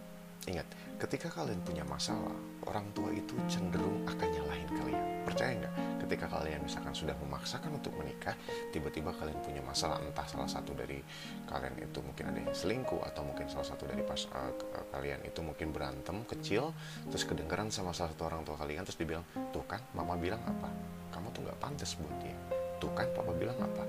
ingat, 0.48 0.64
ketika 0.96 1.28
kalian 1.28 1.60
punya 1.60 1.84
masalah, 1.84 2.32
orang 2.68 2.86
tua 2.96 3.12
itu 3.12 3.34
cenderung 3.46 4.04
akan 4.08 4.28
nyalahin 4.28 4.70
kalian. 4.72 5.04
Percaya 5.24 5.52
nggak? 5.56 5.74
ketika 6.04 6.28
kalian 6.28 6.60
misalkan 6.60 6.92
sudah 6.92 7.16
memaksakan 7.16 7.80
untuk 7.80 7.96
menikah 7.96 8.36
tiba-tiba 8.70 9.10
kalian 9.16 9.40
punya 9.40 9.64
masalah 9.64 9.98
entah 10.04 10.28
salah 10.28 10.46
satu 10.46 10.76
dari 10.76 11.00
kalian 11.48 11.80
itu 11.80 11.98
mungkin 12.04 12.24
ada 12.28 12.38
yang 12.44 12.52
selingkuh 12.52 13.00
atau 13.08 13.24
mungkin 13.24 13.48
salah 13.48 13.66
satu 13.66 13.88
dari 13.88 14.04
pas 14.04 14.20
uh, 14.36 14.52
kalian 14.92 15.24
itu 15.24 15.40
mungkin 15.40 15.72
berantem 15.72 16.22
kecil 16.28 16.76
terus 17.08 17.24
kedengaran 17.24 17.72
sama 17.72 17.96
salah 17.96 18.12
satu 18.12 18.28
orang 18.28 18.44
tua 18.44 18.60
kalian 18.60 18.84
terus 18.84 19.00
dibilang 19.00 19.24
tuh 19.50 19.64
kan 19.64 19.80
mama 19.96 20.14
bilang 20.20 20.38
apa 20.44 20.68
kamu 21.16 21.32
tuh 21.32 21.40
nggak 21.48 21.58
pantas 21.58 21.96
buat 21.96 22.14
dia 22.20 22.36
tuh 22.78 22.92
kan 22.92 23.08
papa 23.16 23.32
bilang 23.32 23.56
apa 23.58 23.82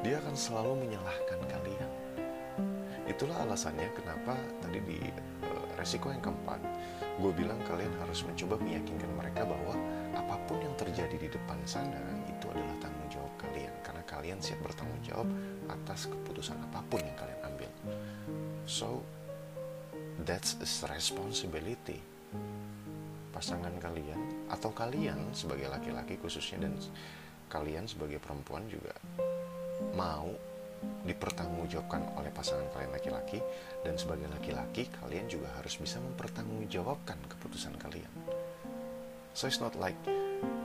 dia 0.00 0.16
akan 0.24 0.32
selalu 0.32 0.88
menyalahkan 0.88 1.38
kalian 1.46 1.90
itulah 3.04 3.36
alasannya 3.44 3.92
kenapa 3.92 4.34
tadi 4.64 4.82
di 4.82 4.98
uh, 5.44 5.66
resiko 5.76 6.08
yang 6.08 6.24
keempat 6.24 6.58
gue 7.20 7.32
bilang 7.36 7.60
kalian 7.68 7.92
harus 8.00 8.24
mencoba 8.24 8.56
meyakinkan 8.64 9.12
mereka 9.12 9.44
bahwa 9.44 9.76
apa 10.16 10.36
pun 10.48 10.56
yang 10.56 10.72
terjadi 10.80 11.16
di 11.20 11.28
depan 11.28 11.60
sana 11.68 12.00
itu 12.24 12.48
adalah 12.48 12.72
tanggung 12.80 13.08
jawab 13.12 13.32
kalian. 13.36 13.72
Karena 13.84 14.02
kalian 14.08 14.38
siap 14.40 14.64
bertanggung 14.64 15.02
jawab 15.04 15.28
atas 15.68 16.08
keputusan 16.08 16.56
apa 16.56 16.80
pun 16.88 17.04
yang 17.04 17.16
kalian 17.20 17.40
ambil. 17.44 17.70
So 18.64 19.04
that's 20.24 20.56
a 20.56 20.88
responsibility. 20.88 22.00
Pasangan 23.30 23.76
kalian 23.78 24.50
atau 24.50 24.72
kalian 24.72 25.36
sebagai 25.36 25.68
laki-laki 25.68 26.16
khususnya 26.18 26.66
dan 26.66 26.74
kalian 27.52 27.84
sebagai 27.84 28.18
perempuan 28.18 28.64
juga 28.66 28.96
mau 29.94 30.32
dipertanggungjawabkan 31.04 32.16
oleh 32.16 32.32
pasangan 32.32 32.68
kalian 32.72 32.92
laki-laki 32.92 33.40
dan 33.84 33.96
sebagai 33.96 34.28
laki-laki 34.28 34.88
kalian 35.00 35.28
juga 35.28 35.48
harus 35.56 35.76
bisa 35.76 36.00
mempertanggungjawabkan 36.00 37.18
keputusan 37.36 37.76
kalian. 37.80 38.12
So 39.32 39.48
it's 39.48 39.62
not 39.62 39.76
like 39.78 39.96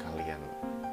kalian 0.02 0.42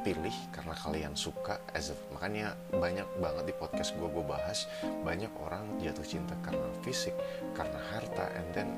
pilih 0.02 0.34
karena 0.50 0.74
kalian 0.74 1.14
suka 1.14 1.62
as 1.78 1.94
a, 1.94 1.96
makanya 2.10 2.58
banyak 2.74 3.06
banget 3.22 3.44
di 3.50 3.54
podcast 3.54 3.94
gue 3.94 4.08
gue 4.10 4.24
bahas 4.26 4.66
banyak 5.06 5.30
orang 5.38 5.78
jatuh 5.78 6.02
cinta 6.02 6.34
karena 6.42 6.66
fisik 6.82 7.14
karena 7.54 7.78
harta 7.94 8.26
and 8.34 8.48
then 8.50 8.68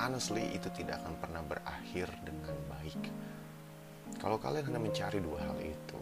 honestly 0.00 0.48
itu 0.56 0.72
tidak 0.72 0.96
akan 1.04 1.12
pernah 1.20 1.42
berakhir 1.44 2.08
dengan 2.24 2.56
baik. 2.72 3.00
Kalau 4.16 4.40
kalian 4.40 4.72
hanya 4.72 4.80
mencari 4.80 5.20
dua 5.20 5.38
hal 5.44 5.56
itu 5.60 6.00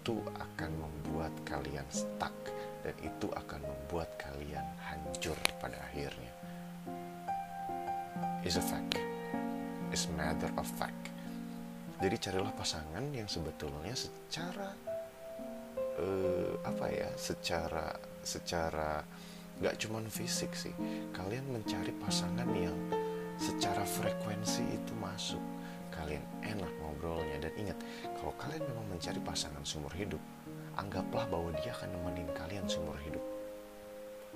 itu 0.00 0.16
akan 0.40 0.70
membuat 0.80 1.32
kalian 1.44 1.84
stuck 1.92 2.32
dan 2.80 2.96
itu 3.04 3.28
akan 3.36 3.60
membuat 3.60 4.08
kalian 4.16 4.64
hancur 4.80 5.36
pada 5.60 5.76
akhirnya 5.92 6.32
is 8.40 8.56
a 8.56 8.64
fact 8.64 8.96
is 9.92 10.06
matter 10.14 10.48
of 10.56 10.66
fact. 10.78 11.10
Jadi 12.00 12.16
carilah 12.16 12.54
pasangan 12.56 13.04
yang 13.12 13.28
sebetulnya 13.28 13.92
secara 13.92 14.72
uh, 16.00 16.54
apa 16.64 16.86
ya, 16.88 17.10
secara 17.18 17.92
secara 18.24 19.04
nggak 19.60 19.76
cuman 19.84 20.08
fisik 20.08 20.56
sih. 20.56 20.72
Kalian 21.12 21.44
mencari 21.52 21.92
pasangan 22.00 22.48
yang 22.56 22.76
secara 23.36 23.84
frekuensi 23.84 24.64
itu 24.72 24.92
masuk. 24.96 25.42
Kalian 26.00 26.24
enak 26.40 26.72
ngobrolnya 26.80 27.36
dan 27.44 27.52
ingat, 27.60 27.78
kalau 28.16 28.32
kalian 28.40 28.64
memang 28.64 28.96
mencari 28.96 29.20
pasangan 29.20 29.60
seumur 29.68 29.92
hidup, 29.92 30.20
anggaplah 30.80 31.28
bahwa 31.28 31.52
dia 31.60 31.76
akan 31.76 31.92
nemenin 31.92 32.28
kalian 32.32 32.64
seumur 32.64 32.96
hidup 33.04 33.20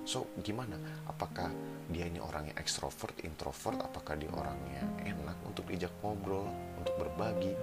So 0.05 0.29
gimana? 0.45 0.75
Apakah 1.09 1.49
dia 1.87 2.05
ini 2.05 2.21
orangnya 2.21 2.53
ekstrovert, 2.61 3.17
introvert? 3.25 3.81
Apakah 3.81 4.13
dia 4.19 4.29
orangnya 4.29 4.85
enak 5.01 5.33
untuk 5.47 5.65
diajak 5.65 5.89
ngobrol, 6.03 6.45
untuk 6.77 6.93
berbagi? 6.99 7.57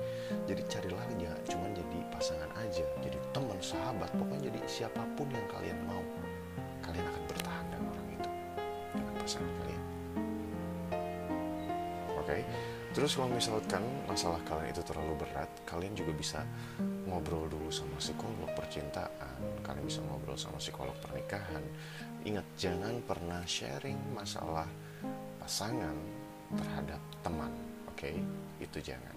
Jadi 0.51 0.62
carilah 0.67 1.05
aja, 1.12 1.31
cuman 1.47 1.71
jadi 1.77 1.99
pasangan 2.11 2.51
aja, 2.59 2.83
jadi 2.99 3.19
teman, 3.31 3.61
sahabat, 3.62 4.11
pokoknya 4.19 4.49
jadi 4.49 4.59
siapa 4.65 5.07
pun 5.15 5.31
yang 5.31 5.47
kalian 5.55 5.79
mau, 5.87 6.03
kalian 6.83 7.05
akan 7.05 7.23
bertahan 7.31 7.67
dengan 7.71 7.87
orang 7.95 8.09
itu, 8.11 8.31
dengan 8.97 9.15
pasangan 9.21 9.53
kalian. 9.62 9.83
Oke? 12.17 12.27
Okay? 12.27 12.43
Terus 12.92 13.16
kalau 13.16 13.33
misalkan 13.33 13.81
masalah 14.05 14.37
kalian 14.44 14.68
itu 14.68 14.85
terlalu 14.85 15.24
berat, 15.24 15.48
kalian 15.64 15.96
juga 15.96 16.12
bisa 16.12 16.44
ngobrol 17.09 17.48
dulu 17.48 17.72
sama 17.72 17.96
psikolog 17.96 18.52
percintaan, 18.52 19.64
kalian 19.64 19.88
bisa 19.88 20.05
ngobrol 20.05 20.37
sama 20.37 20.61
psikolog 20.61 20.92
pernikahan. 21.00 21.64
Ingat, 22.28 22.44
jangan 22.61 23.00
pernah 23.00 23.40
sharing 23.48 23.96
masalah 24.12 24.68
pasangan 25.40 25.96
terhadap 26.52 27.00
teman, 27.24 27.52
oke? 27.88 27.96
Okay? 27.96 28.20
Itu 28.61 28.85
jangan. 28.85 29.16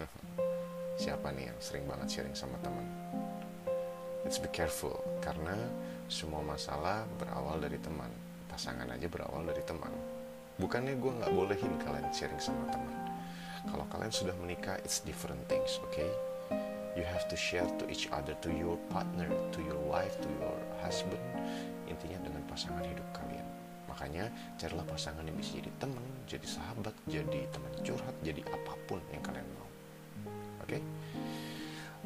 Siapa 1.04 1.28
nih 1.36 1.52
yang 1.52 1.60
sering 1.60 1.84
banget 1.84 2.08
sharing 2.08 2.32
sama 2.32 2.56
teman? 2.64 2.88
Let's 4.24 4.40
be 4.40 4.48
careful, 4.48 4.96
karena 5.20 5.60
semua 6.08 6.40
masalah 6.40 7.04
berawal 7.20 7.60
dari 7.60 7.76
teman. 7.84 8.08
Pasangan 8.48 8.88
aja 8.88 9.04
berawal 9.04 9.44
dari 9.44 9.60
teman 9.68 10.15
bukannya 10.56 10.96
gue 10.96 11.12
nggak 11.20 11.32
bolehin 11.36 11.74
kalian 11.84 12.08
sharing 12.12 12.40
sama 12.40 12.64
teman 12.72 12.96
kalau 13.68 13.84
kalian 13.92 14.12
sudah 14.12 14.32
menikah 14.40 14.80
it's 14.80 15.04
different 15.04 15.40
things 15.52 15.76
oke 15.84 15.92
okay? 15.92 16.08
you 16.96 17.04
have 17.04 17.28
to 17.28 17.36
share 17.36 17.68
to 17.76 17.84
each 17.92 18.08
other 18.08 18.32
to 18.40 18.48
your 18.48 18.80
partner 18.88 19.28
to 19.52 19.60
your 19.60 19.80
wife 19.84 20.16
to 20.24 20.28
your 20.40 20.56
husband 20.80 21.20
intinya 21.84 22.16
dengan 22.24 22.40
pasangan 22.48 22.80
hidup 22.82 23.04
kalian 23.12 23.46
makanya 23.84 24.32
carilah 24.56 24.86
pasangan 24.88 25.24
yang 25.24 25.36
bisa 25.36 25.60
jadi 25.60 25.70
teman 25.76 26.04
jadi 26.24 26.46
sahabat 26.48 26.94
jadi 27.04 27.40
teman 27.52 27.72
curhat 27.84 28.16
jadi 28.24 28.42
apa 28.48 28.72
pun 28.88 29.00
yang 29.12 29.20
kalian 29.20 29.44
mau 29.60 29.68
oke 30.64 30.72
okay? 30.72 30.80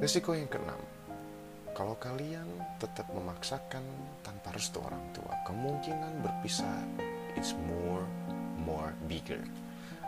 risiko 0.02 0.34
yang 0.34 0.50
keenam 0.50 0.80
kalau 1.70 1.94
kalian 1.96 2.44
tetap 2.82 3.06
memaksakan 3.14 3.80
tanpa 4.20 4.52
restu 4.52 4.82
orang 4.82 5.00
tua, 5.16 5.32
kemungkinan 5.46 6.18
berpisah 6.20 6.82
is 7.38 7.56
more 7.70 8.04
more 8.64 8.92
bigger 9.08 9.40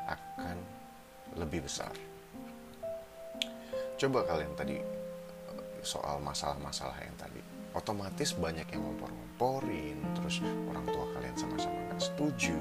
akan 0.09 0.57
lebih 1.37 1.65
besar. 1.65 1.93
Coba 3.97 4.27
kalian 4.27 4.53
tadi 4.59 4.77
soal 5.83 6.19
masalah-masalah 6.23 6.99
yang 7.03 7.17
tadi. 7.19 7.41
Otomatis 7.73 8.37
banyak 8.37 8.69
yang 8.69 8.85
ngompor-ngomporin 8.85 9.97
terus 10.13 10.45
orang 10.45 10.85
tua 10.85 11.09
kalian 11.17 11.37
sama-sama 11.39 11.79
nggak 11.89 12.03
setuju. 12.03 12.59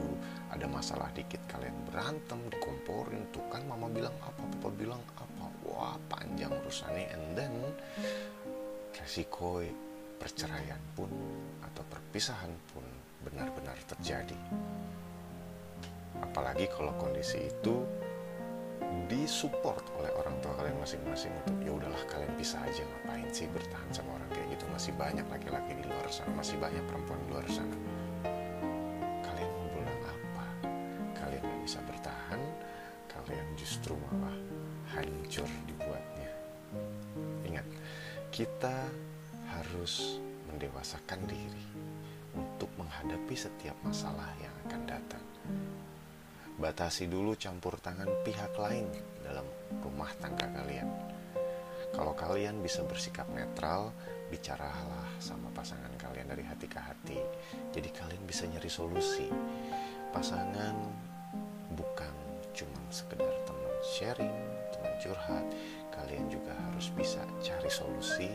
Ada 0.52 0.68
masalah 0.68 1.12
dikit 1.12 1.44
kalian 1.52 1.76
berantem 1.92 2.40
dikomporin. 2.48 3.28
Tuh 3.36 3.44
kan 3.52 3.64
mama 3.68 3.92
bilang 3.92 4.16
apa 4.24 4.40
papa 4.40 4.70
bilang 4.72 5.04
apa. 5.20 5.46
Wah 5.68 5.98
panjang 6.08 6.52
urusannya. 6.52 7.12
And 7.12 7.26
then 7.36 7.54
resiko 8.96 9.66
perceraian 10.22 10.80
pun 10.94 11.10
atau 11.66 11.84
perpisahan 11.90 12.54
pun 12.72 12.86
benar-benar 13.26 13.78
terjadi 13.90 14.38
apalagi 16.22 16.70
kalau 16.72 16.94
kondisi 16.98 17.50
itu 17.50 17.86
disupport 19.08 19.84
oleh 20.00 20.12
orang 20.16 20.36
tua 20.44 20.56
kalian 20.56 20.76
masing-masing 20.80 21.32
untuk 21.44 21.56
ya 21.64 21.72
udahlah 21.72 22.04
kalian 22.08 22.32
bisa 22.36 22.60
aja 22.64 22.84
ngapain 22.84 23.28
sih 23.32 23.48
bertahan 23.52 23.90
sama 23.92 24.16
orang 24.16 24.30
kayak 24.32 24.48
gitu? 24.56 24.66
Masih 24.72 24.92
banyak 24.96 25.26
laki-laki 25.28 25.72
di 25.76 25.84
luar 25.88 26.08
sana 26.12 26.32
masih 26.36 26.56
banyak 26.60 26.84
perempuan 26.88 27.20
di 27.24 27.28
luar 27.32 27.46
sana. 27.52 27.76
Kalian 29.24 29.50
mau 29.52 29.68
bilang 29.76 30.02
apa? 30.08 30.46
Kalian 31.16 31.42
gak 31.44 31.62
bisa 31.64 31.80
bertahan 31.88 32.42
kalian 33.12 33.48
justru 33.60 33.94
malah 34.08 34.36
hancur 34.96 35.48
dibuatnya. 35.68 36.32
Ingat 37.48 37.68
kita 38.32 38.88
harus 39.52 40.24
mendewasakan 40.48 41.20
diri 41.28 41.68
untuk 42.32 42.72
menghadapi 42.80 43.36
setiap 43.36 43.76
masalah 43.84 44.32
yang 44.40 44.56
akan 44.68 44.82
datang 44.88 45.24
batasi 46.62 47.10
dulu 47.10 47.34
campur 47.34 47.82
tangan 47.82 48.08
pihak 48.22 48.54
lain 48.54 48.86
dalam 49.26 49.44
rumah 49.82 50.14
tangga 50.22 50.46
kalian. 50.54 50.86
Kalau 51.92 52.14
kalian 52.16 52.62
bisa 52.64 52.86
bersikap 52.88 53.28
netral, 53.34 53.92
bicaralah 54.32 55.12
sama 55.20 55.52
pasangan 55.52 55.92
kalian 56.00 56.30
dari 56.32 56.46
hati 56.46 56.70
ke 56.70 56.80
hati. 56.80 57.20
Jadi 57.76 57.90
kalian 57.92 58.24
bisa 58.24 58.48
nyari 58.48 58.72
solusi. 58.72 59.28
Pasangan 60.16 60.78
bukan 61.76 62.14
cuma 62.56 62.80
sekedar 62.94 63.34
teman 63.44 63.76
sharing, 63.98 64.38
teman 64.72 64.94
curhat. 65.04 65.46
Kalian 65.92 66.32
juga 66.32 66.56
harus 66.56 66.88
bisa 66.96 67.20
cari 67.44 67.68
solusi 67.68 68.32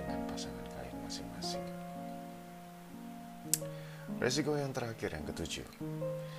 dengan 0.00 0.24
pasangan 0.30 0.66
kalian 0.72 0.98
masing-masing. 1.04 1.75
Resiko 4.16 4.56
yang 4.56 4.72
terakhir 4.72 5.12
yang 5.12 5.28
ketujuh, 5.28 5.68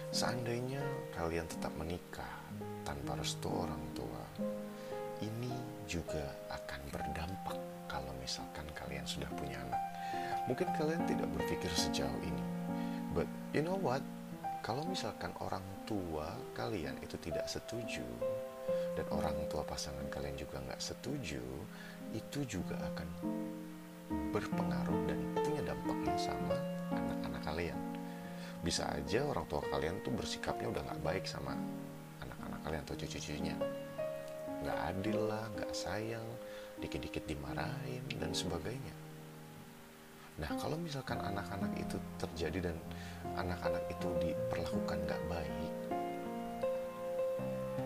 seandainya 0.10 0.82
kalian 1.14 1.46
tetap 1.46 1.70
menikah 1.78 2.42
tanpa 2.82 3.14
restu 3.14 3.54
orang 3.54 3.78
tua, 3.94 4.26
ini 5.22 5.54
juga 5.86 6.26
akan 6.50 6.82
berdampak 6.90 7.54
kalau 7.86 8.10
misalkan 8.18 8.66
kalian 8.74 9.06
sudah 9.06 9.30
punya 9.38 9.62
anak. 9.62 9.78
Mungkin 10.50 10.74
kalian 10.74 11.06
tidak 11.06 11.30
berpikir 11.38 11.70
sejauh 11.78 12.18
ini, 12.26 12.46
but 13.14 13.30
you 13.54 13.62
know 13.62 13.78
what? 13.78 14.02
Kalau 14.66 14.82
misalkan 14.82 15.30
orang 15.38 15.62
tua 15.86 16.34
kalian 16.58 16.98
itu 17.06 17.14
tidak 17.22 17.46
setuju 17.46 18.02
dan 18.98 19.06
orang 19.14 19.38
tua 19.54 19.62
pasangan 19.62 20.10
kalian 20.10 20.34
juga 20.34 20.58
nggak 20.66 20.82
setuju, 20.82 21.46
itu 22.10 22.42
juga 22.50 22.74
akan 22.90 23.08
berpengaruh 24.34 25.02
dan 25.06 25.20
punya 25.46 25.62
dampak 25.62 25.98
yang 26.10 26.18
sama 26.18 26.77
anak-anak 26.92 27.42
kalian. 27.44 27.80
Bisa 28.64 28.90
aja 28.90 29.24
orang 29.28 29.46
tua 29.48 29.62
kalian 29.68 30.02
tuh 30.02 30.12
bersikapnya 30.16 30.68
udah 30.72 30.82
nggak 30.88 31.02
baik 31.04 31.24
sama 31.28 31.56
anak-anak 32.24 32.60
kalian 32.64 32.82
atau 32.84 32.96
cucu-cucunya. 32.96 33.56
Nggak 34.66 34.80
adil 34.94 35.20
lah 35.30 35.46
nggak 35.54 35.72
sayang 35.72 36.28
dikit-dikit 36.82 37.24
dimarahin 37.26 38.04
dan 38.18 38.32
sebagainya. 38.34 38.96
Nah 40.38 40.52
kalau 40.58 40.78
misalkan 40.78 41.18
anak-anak 41.18 41.74
itu 41.78 41.98
terjadi 42.22 42.72
dan 42.72 42.78
anak-anak 43.38 43.84
itu 43.90 44.08
diperlakukan 44.22 44.98
nggak 45.06 45.22
baik 45.30 45.74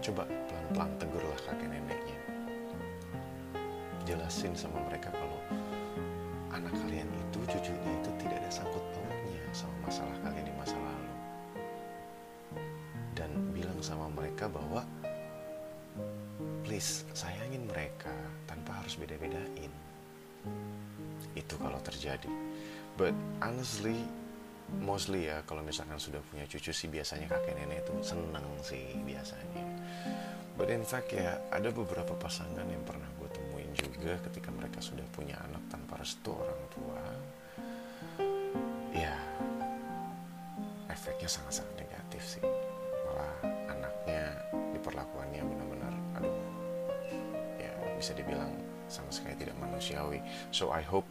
coba 0.02 0.26
pelan-pelan 0.50 0.92
tegurlah 0.98 1.40
kakek 1.46 1.70
neneknya. 1.70 2.18
Jelasin 4.10 4.58
sama 4.58 4.82
mereka 4.90 5.14
kalau 5.14 5.38
anak 6.50 6.74
kalian 6.74 7.11
masalah 9.92 10.16
kalian 10.24 10.48
di 10.48 10.56
masa 10.56 10.80
lalu. 10.80 11.14
Dan 13.12 13.52
bilang 13.52 13.76
sama 13.84 14.08
mereka 14.08 14.48
bahwa 14.48 14.88
please 16.64 17.04
sayangin 17.12 17.68
mereka 17.68 18.16
tanpa 18.48 18.80
harus 18.80 18.96
beda-bedain. 18.96 19.68
Itu 21.36 21.60
kalau 21.60 21.76
terjadi. 21.84 22.32
But 22.96 23.12
honestly 23.44 24.00
mostly 24.80 25.28
ya 25.28 25.44
kalau 25.44 25.60
misalkan 25.60 26.00
sudah 26.00 26.24
punya 26.32 26.48
cucu 26.48 26.72
sih 26.72 26.88
biasanya 26.88 27.28
kakek 27.28 27.60
nenek 27.60 27.84
itu 27.84 27.92
seneng 28.00 28.48
sih 28.64 28.96
biasanya. 29.04 29.76
But 30.56 30.72
in 30.72 30.88
fact 30.88 31.12
ya 31.12 31.36
ada 31.52 31.68
beberapa 31.68 32.16
pasangan 32.16 32.64
yang 32.64 32.80
pernah 32.88 33.12
gue 33.20 33.28
temuin 33.28 33.76
juga 33.76 34.16
ketika 34.32 34.56
mereka 34.56 34.80
sudah 34.80 35.04
punya 35.12 35.36
anak 35.52 35.68
tanpa 35.68 36.00
restu 36.00 36.32
orang 36.32 36.64
tua 36.72 37.04
efeknya 41.22 41.38
sangat-sangat 41.38 41.76
negatif 41.86 42.24
sih. 42.26 42.46
Malah 43.06 43.34
anaknya 43.70 44.42
diperlakuannya 44.74 45.42
benar-benar 45.46 45.94
aduh 46.18 46.34
ya 47.62 47.70
bisa 47.94 48.18
dibilang 48.18 48.50
sama 48.90 49.14
sekali 49.14 49.38
tidak 49.38 49.54
manusiawi. 49.62 50.18
So 50.50 50.74
I 50.74 50.82
hope 50.82 51.06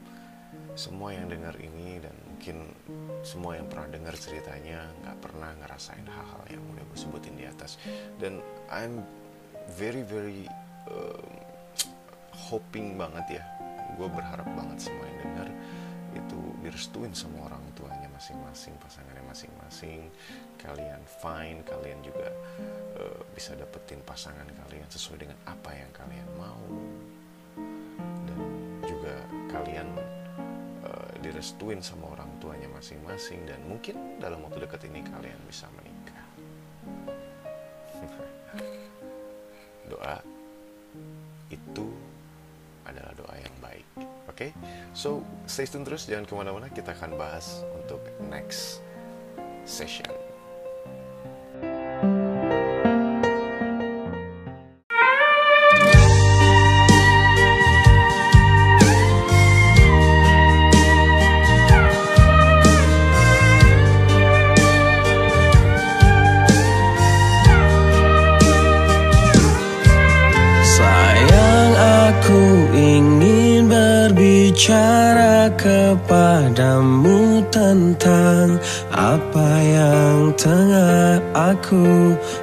semua 0.74 1.14
yang 1.14 1.30
dengar 1.30 1.54
ini 1.62 2.02
dan 2.02 2.10
mungkin 2.26 2.74
semua 3.22 3.54
yang 3.54 3.70
pernah 3.70 3.86
dengar 3.86 4.18
ceritanya 4.18 4.90
nggak 4.98 5.16
pernah 5.22 5.54
ngerasain 5.62 6.02
hal-hal 6.02 6.42
yang 6.50 6.62
udah 6.74 6.82
gue 6.90 6.98
sebutin 6.98 7.38
di 7.38 7.46
atas. 7.46 7.78
Dan 8.18 8.42
I'm 8.66 9.06
very 9.78 10.02
very 10.02 10.50
uh, 10.90 11.30
hoping 12.34 12.98
banget 12.98 13.38
ya. 13.38 13.44
Gue 13.94 14.10
berharap 14.10 14.50
banget 14.58 14.90
semua 14.90 15.06
yang 15.06 15.18
dengar 15.22 15.48
itu 16.18 16.38
direstuin 16.66 17.14
sama 17.14 17.46
orang 17.46 17.59
masing-masing 18.20 18.76
pasangannya 18.76 19.24
masing-masing. 19.24 20.12
Kalian 20.60 21.00
fine 21.24 21.64
kalian 21.64 22.04
juga 22.04 22.28
uh, 23.00 23.24
bisa 23.32 23.56
dapetin 23.56 24.04
pasangan 24.04 24.44
kalian 24.44 24.84
sesuai 24.92 25.24
dengan 25.24 25.40
apa 25.48 25.72
yang 25.72 25.88
kalian 25.96 26.28
mau. 26.36 26.68
Dan 28.28 28.40
juga 28.84 29.24
kalian 29.48 29.88
uh, 30.84 31.16
direstuin 31.24 31.80
sama 31.80 32.12
orang 32.12 32.28
tuanya 32.44 32.68
masing-masing 32.68 33.40
dan 33.48 33.56
mungkin 33.64 34.20
dalam 34.20 34.44
waktu 34.44 34.68
dekat 34.68 34.84
ini 34.84 35.00
kalian 35.00 35.40
bisa 35.48 35.64
menikah. 35.72 36.24
Doa 39.96 40.20
itu 41.48 41.88
adalah 42.84 43.12
doa 43.14 43.34
yang 43.38 43.56
baik 43.62 43.86
oke? 43.96 44.34
Okay? 44.34 44.50
so 44.96 45.22
stay 45.50 45.66
tune 45.66 45.82
terus 45.82 46.06
jangan 46.06 46.22
ke 46.22 46.34
mana-mana 46.38 46.70
kita 46.70 46.94
akan 46.94 47.18
bahas 47.18 47.66
untuk 47.74 47.98
next 48.30 48.78
session 49.66 50.06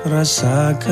rasakan. 0.07 0.87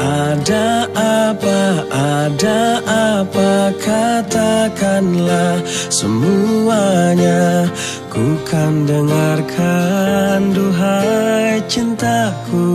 Ada 0.00 0.88
apa, 0.96 1.60
ada 1.92 2.80
apa, 3.20 3.70
katakanlah 3.76 5.60
semuanya. 5.92 7.68
Ku 8.08 8.40
kan 8.48 8.88
dengarkan 8.88 10.56
duhai 10.56 11.60
cintaku 11.68 12.71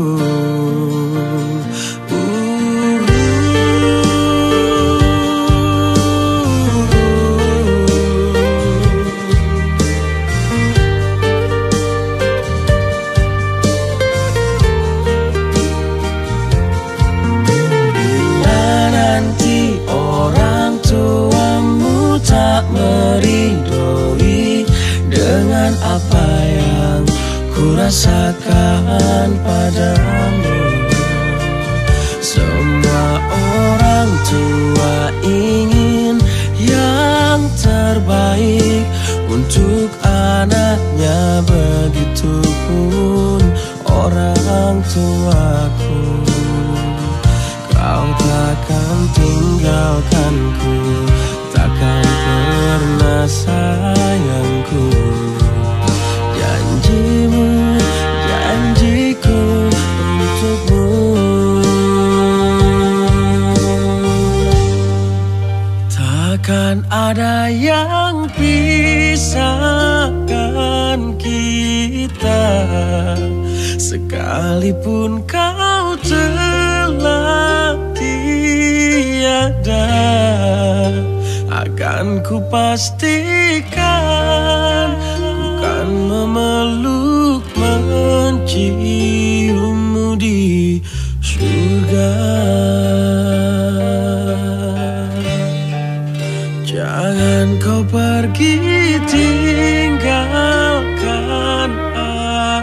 Jangan 96.98 97.62
kau 97.62 97.86
pergi 97.86 98.58
tinggalkan 99.06 100.10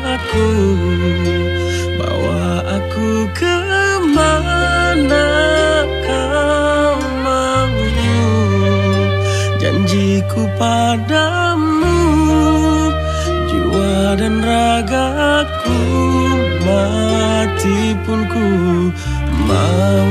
aku. 0.02 0.50
Bawa 2.02 2.66
aku 2.66 3.30
ke 3.30 3.58
mana 4.10 5.30
kau 6.02 6.98
mau? 7.22 7.78
Janjiku 9.62 10.50
padamu 10.58 11.94
Jiwa 13.54 14.18
dan 14.18 14.42
ragaku 14.42 15.78
Mati 16.66 17.94
pun 18.02 18.26
ku 18.26 18.50
mau 19.46 20.10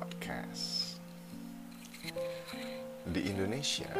Podcast. 0.00 0.96
Di 3.04 3.20
Indonesia, 3.28 3.92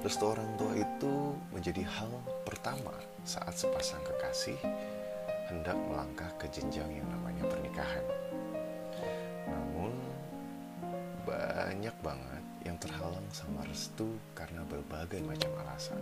restu 0.00 0.24
orang 0.24 0.56
tua 0.56 0.72
itu 0.72 1.36
menjadi 1.52 1.84
hal 1.84 2.08
pertama 2.48 2.96
saat 3.28 3.52
sepasang 3.52 4.00
kekasih 4.08 4.56
hendak 5.52 5.76
melangkah 5.76 6.32
ke 6.40 6.48
jenjang 6.48 6.88
yang 6.88 7.04
namanya 7.12 7.44
pernikahan. 7.44 8.06
Namun, 9.44 9.92
banyak 11.28 11.96
banget 12.00 12.44
yang 12.64 12.80
terhalang 12.80 13.28
sama 13.28 13.68
restu 13.68 14.16
karena 14.32 14.64
berbagai 14.64 15.20
macam 15.28 15.52
alasan. 15.60 16.00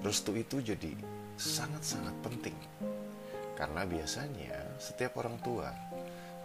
Restu 0.00 0.32
itu 0.32 0.64
jadi 0.64 0.96
sangat-sangat 1.36 2.16
penting 2.24 2.56
karena 3.52 3.84
biasanya 3.84 4.80
setiap 4.80 5.20
orang 5.20 5.36
tua 5.44 5.68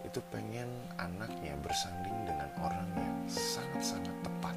itu 0.03 0.19
pengen 0.29 0.69
anaknya 0.99 1.55
bersanding 1.63 2.27
dengan 2.27 2.49
orang 2.59 2.87
yang 2.95 3.15
sangat-sangat 3.27 4.15
tepat 4.23 4.55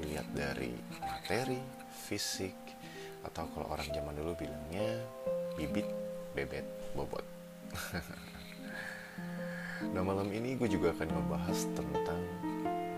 dilihat 0.00 0.26
dari 0.34 0.72
materi, 1.00 1.60
fisik, 2.08 2.56
atau 3.24 3.48
kalau 3.54 3.72
orang 3.72 3.88
zaman 3.92 4.16
dulu 4.16 4.36
bilangnya 4.36 5.00
bibit, 5.56 5.86
bebet, 6.34 6.64
bobot. 6.92 7.24
nah 9.94 10.00
malam 10.00 10.28
ini 10.32 10.56
gue 10.56 10.68
juga 10.68 10.96
akan 10.96 11.08
membahas 11.12 11.68
tentang 11.76 12.20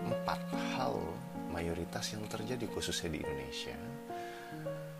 empat 0.07 0.39
hal 0.75 0.95
mayoritas 1.51 2.15
yang 2.15 2.23
terjadi 2.31 2.63
khususnya 2.71 3.11
di 3.11 3.19
Indonesia 3.19 3.75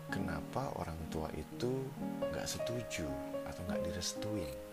kenapa 0.08 0.72
orang 0.80 0.98
tua 1.12 1.28
itu 1.36 1.84
nggak 2.24 2.48
setuju 2.48 3.08
atau 3.48 3.62
nggak 3.68 3.84
direstuin. 3.92 4.67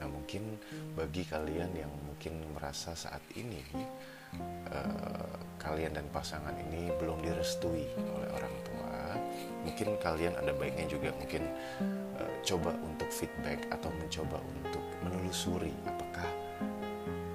Nah 0.00 0.08
mungkin 0.08 0.56
bagi 0.96 1.28
kalian 1.28 1.76
yang 1.76 1.92
mungkin 2.08 2.40
merasa 2.56 2.96
saat 2.96 3.20
ini 3.36 3.60
eh, 4.72 5.34
kalian 5.60 5.92
dan 5.92 6.08
pasangan 6.08 6.56
ini 6.56 6.88
belum 6.96 7.20
direstui 7.20 7.84
oleh 7.96 8.28
orang 8.32 8.54
tua 8.64 8.96
mungkin 9.60 10.00
kalian 10.00 10.34
ada 10.40 10.56
baiknya 10.56 10.88
juga 10.88 11.12
mungkin 11.12 11.44
eh, 12.16 12.32
coba 12.48 12.72
untuk 12.80 13.12
feedback 13.12 13.68
atau 13.68 13.92
mencoba 13.92 14.40
untuk 14.40 14.84
menelusuri 15.04 15.72
apakah 15.84 16.28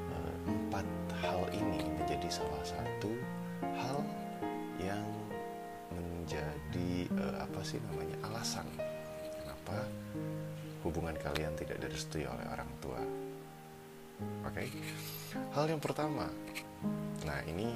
eh, 0.10 0.36
empat 0.49 0.88
hal 1.21 1.45
ini 1.54 1.86
menjadi 2.01 2.41
salah 2.41 2.65
satu 2.65 3.13
hal 3.62 4.01
yang 4.82 5.06
menjadi 5.93 7.08
apa 7.38 7.62
sih 7.62 7.78
namanya 7.93 8.17
alasan 8.25 8.65
kenapa 9.41 9.86
hubungan 10.95 11.19
kalian 11.19 11.51
tidak 11.60 11.75
direstui 11.84 12.23
oleh 12.23 12.47
orang 12.47 12.71
tua. 12.79 13.03
Oke, 14.47 14.63
hal 15.51 15.67
yang 15.67 15.84
pertama, 15.84 16.31
nah 17.27 17.43
ini 17.51 17.67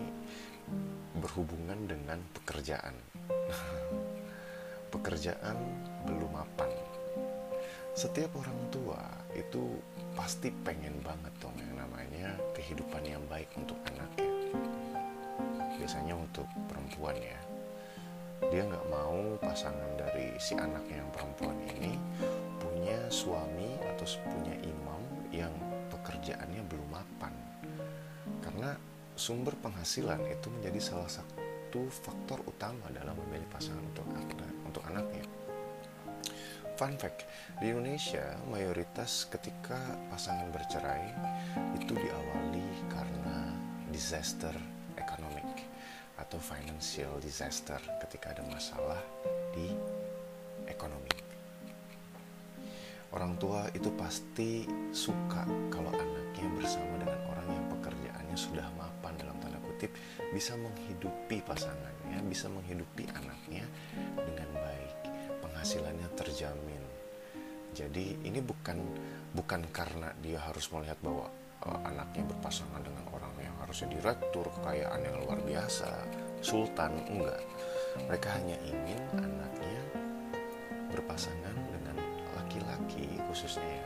berhubungan 1.19 1.83
dengan 1.83 2.15
pekerjaan. 2.31 2.95
pekerjaan 4.95 5.59
belum 6.07 6.31
mapan. 6.31 6.71
Setiap 7.91 8.39
orang 8.39 8.55
tua 8.71 9.03
itu 9.35 9.67
pasti 10.15 10.47
pengen 10.63 11.03
banget 11.03 11.35
dong 11.43 11.59
yang 11.59 11.75
namanya 11.75 12.39
kehidupan 12.55 13.03
yang 13.03 13.19
baik 13.27 13.51
untuk 13.59 13.75
anaknya. 13.83 14.31
Biasanya 15.75 16.15
untuk 16.15 16.47
perempuan 16.71 17.19
ya 17.19 17.35
dia 18.47 18.63
nggak 18.63 18.87
mau 18.87 19.35
pasangan 19.43 19.99
dari 19.99 20.31
si 20.39 20.55
anaknya 20.55 21.03
yang 21.03 21.11
perempuan 21.11 21.59
ini 21.75 21.99
punya 22.89 23.05
suami 23.13 23.69
atau 23.85 24.05
punya 24.33 24.57
imam 24.65 25.01
yang 25.29 25.53
pekerjaannya 25.93 26.65
belum 26.65 26.89
mapan 26.89 27.29
karena 28.41 28.73
sumber 29.13 29.53
penghasilan 29.61 30.17
itu 30.25 30.49
menjadi 30.49 30.81
salah 30.81 31.05
satu 31.05 31.85
faktor 31.85 32.41
utama 32.49 32.89
dalam 32.89 33.13
memilih 33.13 33.45
pasangan 33.53 33.85
untuk 33.93 34.09
anak 34.09 34.49
untuk 34.65 34.81
anaknya 34.89 35.21
fun 36.81 36.97
fact 36.97 37.29
di 37.61 37.69
Indonesia 37.69 38.25
mayoritas 38.49 39.29
ketika 39.29 39.77
pasangan 40.09 40.49
bercerai 40.49 41.13
itu 41.77 41.93
diawali 41.93 42.89
karena 42.89 43.53
disaster 43.93 44.57
ekonomik 44.97 45.61
atau 46.17 46.41
financial 46.41 47.21
disaster 47.21 47.77
ketika 48.01 48.33
ada 48.33 48.41
masalah 48.49 48.97
di 49.53 49.77
ekonomi. 50.65 51.08
Tua 53.39 53.63
itu 53.71 53.87
pasti 53.95 54.67
suka 54.91 55.47
kalau 55.71 55.87
anaknya 55.95 56.47
bersama 56.59 56.99
dengan 56.99 57.19
orang 57.31 57.47
yang 57.47 57.65
pekerjaannya 57.71 58.35
sudah 58.35 58.67
mapan 58.75 59.15
dalam 59.15 59.39
tanda 59.39 59.55
kutip 59.63 59.95
bisa 60.35 60.59
menghidupi 60.59 61.39
pasangannya, 61.47 62.19
bisa 62.27 62.51
menghidupi 62.51 63.07
anaknya 63.15 63.63
dengan 64.19 64.49
baik, 64.59 64.95
penghasilannya 65.39 66.07
terjamin. 66.19 66.83
Jadi 67.71 68.19
ini 68.27 68.43
bukan 68.43 68.75
bukan 69.31 69.61
karena 69.71 70.11
dia 70.19 70.43
harus 70.43 70.67
melihat 70.75 70.99
bahwa 70.99 71.31
uh, 71.63 71.79
anaknya 71.87 72.27
berpasangan 72.27 72.83
dengan 72.83 73.07
orang 73.15 73.31
yang 73.39 73.55
harusnya 73.63 73.87
direktur, 73.87 74.51
kekayaan 74.59 74.99
yang 74.99 75.15
luar 75.23 75.39
biasa, 75.47 75.89
sultan, 76.43 76.91
enggak. 77.07 77.39
Mereka 78.03 78.27
hanya 78.35 78.59
ingin 78.67 78.99
anaknya 79.15 79.81
berpasangan 80.91 81.55
dengan 81.71 81.88
laki-laki 82.49 83.05
khususnya 83.29 83.61
ya, 83.61 83.85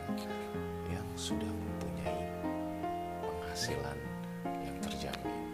yang 0.96 1.08
sudah 1.20 1.52
mempunyai 1.52 2.24
penghasilan 3.20 3.98
yang 4.48 4.76
terjamin 4.80 5.52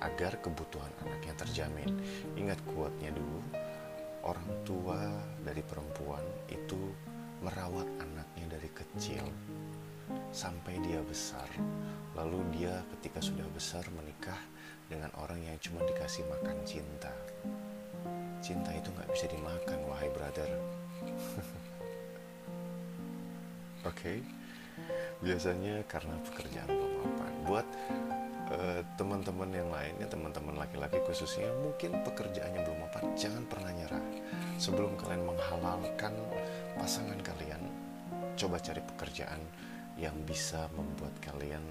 agar 0.00 0.40
kebutuhan 0.40 0.88
anaknya 1.04 1.36
terjamin. 1.36 2.00
Ingat 2.32 2.56
kuatnya 2.72 3.12
dulu, 3.12 3.44
orang 4.24 4.48
tua 4.64 4.96
dari 5.44 5.60
perempuan 5.60 6.24
itu 6.48 6.96
merawat 7.44 7.84
anaknya 8.00 8.56
dari 8.56 8.72
kecil 8.72 9.28
sampai 10.32 10.80
dia 10.80 11.04
besar. 11.04 11.52
Lalu 12.16 12.40
dia 12.56 12.80
ketika 12.96 13.20
sudah 13.20 13.44
besar 13.52 13.84
menikah 13.92 14.40
dengan 14.88 15.12
orang 15.20 15.44
yang 15.44 15.60
cuma 15.60 15.84
dikasih 15.84 16.24
makan 16.32 16.56
cinta. 16.64 17.12
Cinta 18.40 18.72
itu 18.72 18.88
nggak 18.96 19.12
bisa 19.12 19.28
dimakan, 19.28 19.78
wahai 19.92 20.08
brother. 20.08 20.48
Oke, 23.86 24.02
okay? 24.02 24.18
biasanya 25.22 25.86
karena 25.86 26.18
pekerjaan 26.26 26.66
belum 26.66 26.92
mapan. 27.06 27.32
Buat 27.46 27.66
uh, 28.50 28.82
teman-teman 28.98 29.46
yang 29.54 29.70
lainnya, 29.70 30.10
teman-teman 30.10 30.58
laki-laki 30.58 30.98
khususnya, 31.06 31.46
mungkin 31.62 32.02
pekerjaannya 32.02 32.66
belum 32.66 32.78
mapan. 32.82 33.14
Jangan 33.14 33.46
pernah 33.46 33.70
nyerah. 33.70 34.02
Sebelum 34.58 34.98
kalian 34.98 35.22
menghalalkan 35.22 36.18
pasangan 36.74 37.14
kalian, 37.22 37.62
coba 38.34 38.58
cari 38.58 38.82
pekerjaan 38.82 39.38
yang 39.94 40.18
bisa 40.26 40.66
membuat 40.74 41.14
kalian 41.22 41.62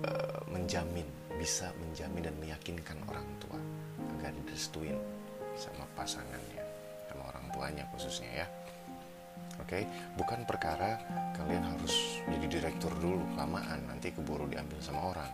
uh, 0.00 0.40
menjamin, 0.48 1.06
bisa 1.36 1.76
menjamin 1.76 2.24
dan 2.24 2.36
meyakinkan 2.40 2.98
orang 3.04 3.28
tua 3.36 3.60
agar 4.16 4.32
direstuin 4.32 4.96
sama 5.60 5.84
pasangannya, 5.92 6.64
sama 7.12 7.22
orang 7.36 7.46
tuanya 7.52 7.84
khususnya 7.92 8.32
ya. 8.32 8.48
Oke, 9.68 9.84
okay? 9.84 9.86
bukan 10.16 10.48
perkara 10.48 10.96
kalian 11.36 11.60
harus 11.60 12.24
jadi 12.24 12.48
direktur 12.48 12.88
dulu 13.04 13.20
lamaan 13.36 13.84
nanti 13.84 14.08
keburu 14.16 14.48
diambil 14.48 14.80
sama 14.80 15.12
orang. 15.12 15.28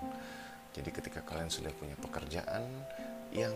Jadi 0.75 0.91
ketika 0.91 1.23
kalian 1.23 1.47
sudah 1.47 1.71
punya 1.79 1.95
pekerjaan 2.03 2.67
yang 3.31 3.55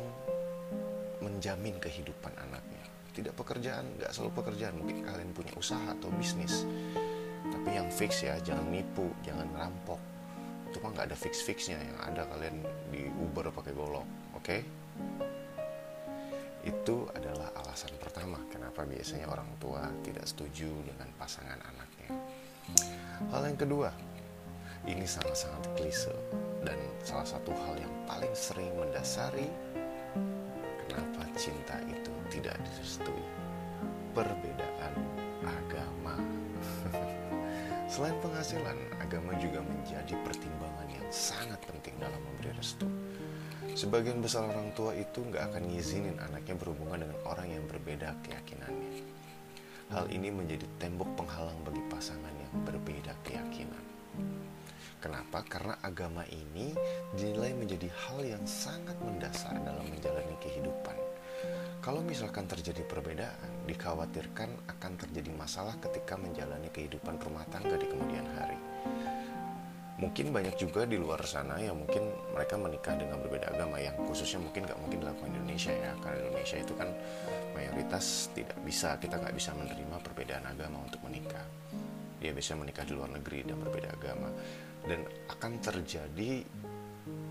menjamin 1.19 1.83
kehidupan 1.83 2.31
anaknya, 2.39 2.79
tidak 3.11 3.35
pekerjaan, 3.35 3.91
nggak 3.99 4.15
selalu 4.15 4.39
pekerjaan, 4.39 4.79
mungkin 4.79 5.03
kalian 5.03 5.35
punya 5.35 5.51
usaha 5.59 5.83
atau 5.83 6.15
bisnis, 6.15 6.63
tapi 7.51 7.75
yang 7.75 7.91
fix 7.91 8.23
ya, 8.23 8.39
jangan 8.39 8.71
nipu, 8.71 9.11
jangan 9.27 9.51
rampok. 9.59 9.99
Itu 10.71 10.79
mah 10.79 10.95
nggak 10.95 11.11
ada 11.11 11.19
fix 11.19 11.43
fixnya, 11.43 11.83
yang 11.83 11.99
ada 12.07 12.23
kalian 12.31 12.63
di 12.95 13.11
Uber 13.19 13.51
pakai 13.51 13.75
golok, 13.75 14.07
oke? 14.39 14.47
Okay? 14.47 14.63
Itu 16.67 17.07
adalah 17.15 17.55
alasan 17.63 17.95
pertama 18.03 18.43
kenapa 18.51 18.83
biasanya 18.83 19.31
orang 19.31 19.49
tua 19.63 19.87
tidak 20.03 20.27
setuju 20.27 20.71
dengan 20.85 21.09
pasangan 21.19 21.59
anaknya. 21.59 22.11
Hal 23.31 23.43
yang 23.47 23.59
kedua, 23.59 23.91
ini 24.87 25.05
sangat-sangat 25.05 25.75
klise 25.75 26.15
dan 26.63 26.79
salah 27.03 27.27
satu 27.27 27.51
hal 27.67 27.77
yang 27.79 27.95
paling 28.07 28.33
sering 28.35 28.71
mendasari 28.79 29.47
kenapa 30.89 31.23
cinta 31.39 31.77
itu 31.87 32.13
tidak 32.33 32.57
direstui. 32.65 33.27
Perbedaan 34.17 34.95
agama. 35.47 36.17
Selain 37.93 38.17
penghasilan, 38.19 38.77
agama 38.99 39.33
juga 39.39 39.63
menjadi 39.63 40.19
pertimbangan 40.27 40.89
yang 40.91 41.07
sangat 41.09 41.61
penting 41.71 41.95
dalam 42.03 42.19
memberi 42.19 42.51
restu. 42.59 42.89
Sebagian 43.79 44.19
besar 44.19 44.43
orang 44.43 44.75
tua 44.75 44.91
itu 44.91 45.23
nggak 45.23 45.55
akan 45.55 45.71
ngizinin 45.71 46.19
anaknya 46.19 46.59
berhubungan 46.59 46.99
dengan 46.99 47.19
orang 47.23 47.47
yang 47.47 47.63
berbeda 47.71 48.11
keyakinannya. 48.27 49.07
Hal 49.95 50.11
ini 50.11 50.35
menjadi 50.35 50.67
tembok 50.83 51.07
penghalang 51.15 51.55
bagi 51.63 51.79
pasangan 51.87 52.35
yang 52.43 52.51
berbeda 52.67 53.15
keyakinan. 53.23 53.79
Kenapa? 54.99 55.47
Karena 55.47 55.79
agama 55.79 56.27
ini 56.27 56.75
dinilai 57.15 57.55
menjadi 57.55 57.87
hal 57.87 58.19
yang 58.27 58.43
sangat 58.51 58.99
mendasar 58.99 59.55
dalam 59.63 59.87
menjalani 59.87 60.35
kehidupan. 60.43 60.99
Kalau 61.79 62.03
misalkan 62.03 62.51
terjadi 62.51 62.83
perbedaan, 62.83 63.63
dikhawatirkan 63.71 64.75
akan 64.75 64.93
terjadi 65.07 65.31
masalah 65.39 65.79
ketika 65.79 66.19
menjalani 66.19 66.67
kehidupan 66.75 67.15
rumah 67.23 67.47
tangga 67.47 67.79
di 67.79 67.87
kemudian 67.87 68.27
hari 68.35 68.59
mungkin 69.99 70.31
banyak 70.31 70.55
juga 70.55 70.87
di 70.87 70.95
luar 70.95 71.19
sana 71.27 71.59
yang 71.59 71.75
mungkin 71.75 72.07
mereka 72.31 72.55
menikah 72.55 72.95
dengan 72.95 73.19
berbeda 73.19 73.51
agama 73.51 73.83
yang 73.83 73.99
khususnya 74.07 74.39
mungkin 74.39 74.63
nggak 74.63 74.79
mungkin 74.79 74.99
dilakukan 75.03 75.31
di 75.35 75.39
Indonesia 75.43 75.75
ya. 75.75 75.93
Karena 75.99 76.19
Indonesia 76.23 76.57
itu 76.63 76.73
kan 76.79 76.89
mayoritas 77.53 78.31
tidak 78.31 78.59
bisa 78.63 78.95
kita 79.03 79.19
nggak 79.19 79.35
bisa 79.35 79.51
menerima 79.59 79.97
perbedaan 79.99 80.45
agama 80.47 80.87
untuk 80.87 81.03
menikah. 81.03 81.43
Dia 82.23 82.31
bisa 82.31 82.55
menikah 82.55 82.87
di 82.87 82.95
luar 82.95 83.11
negeri 83.11 83.43
dan 83.43 83.59
berbeda 83.59 83.91
agama. 83.91 84.31
Dan 84.87 85.03
akan 85.35 85.53
terjadi 85.59 86.47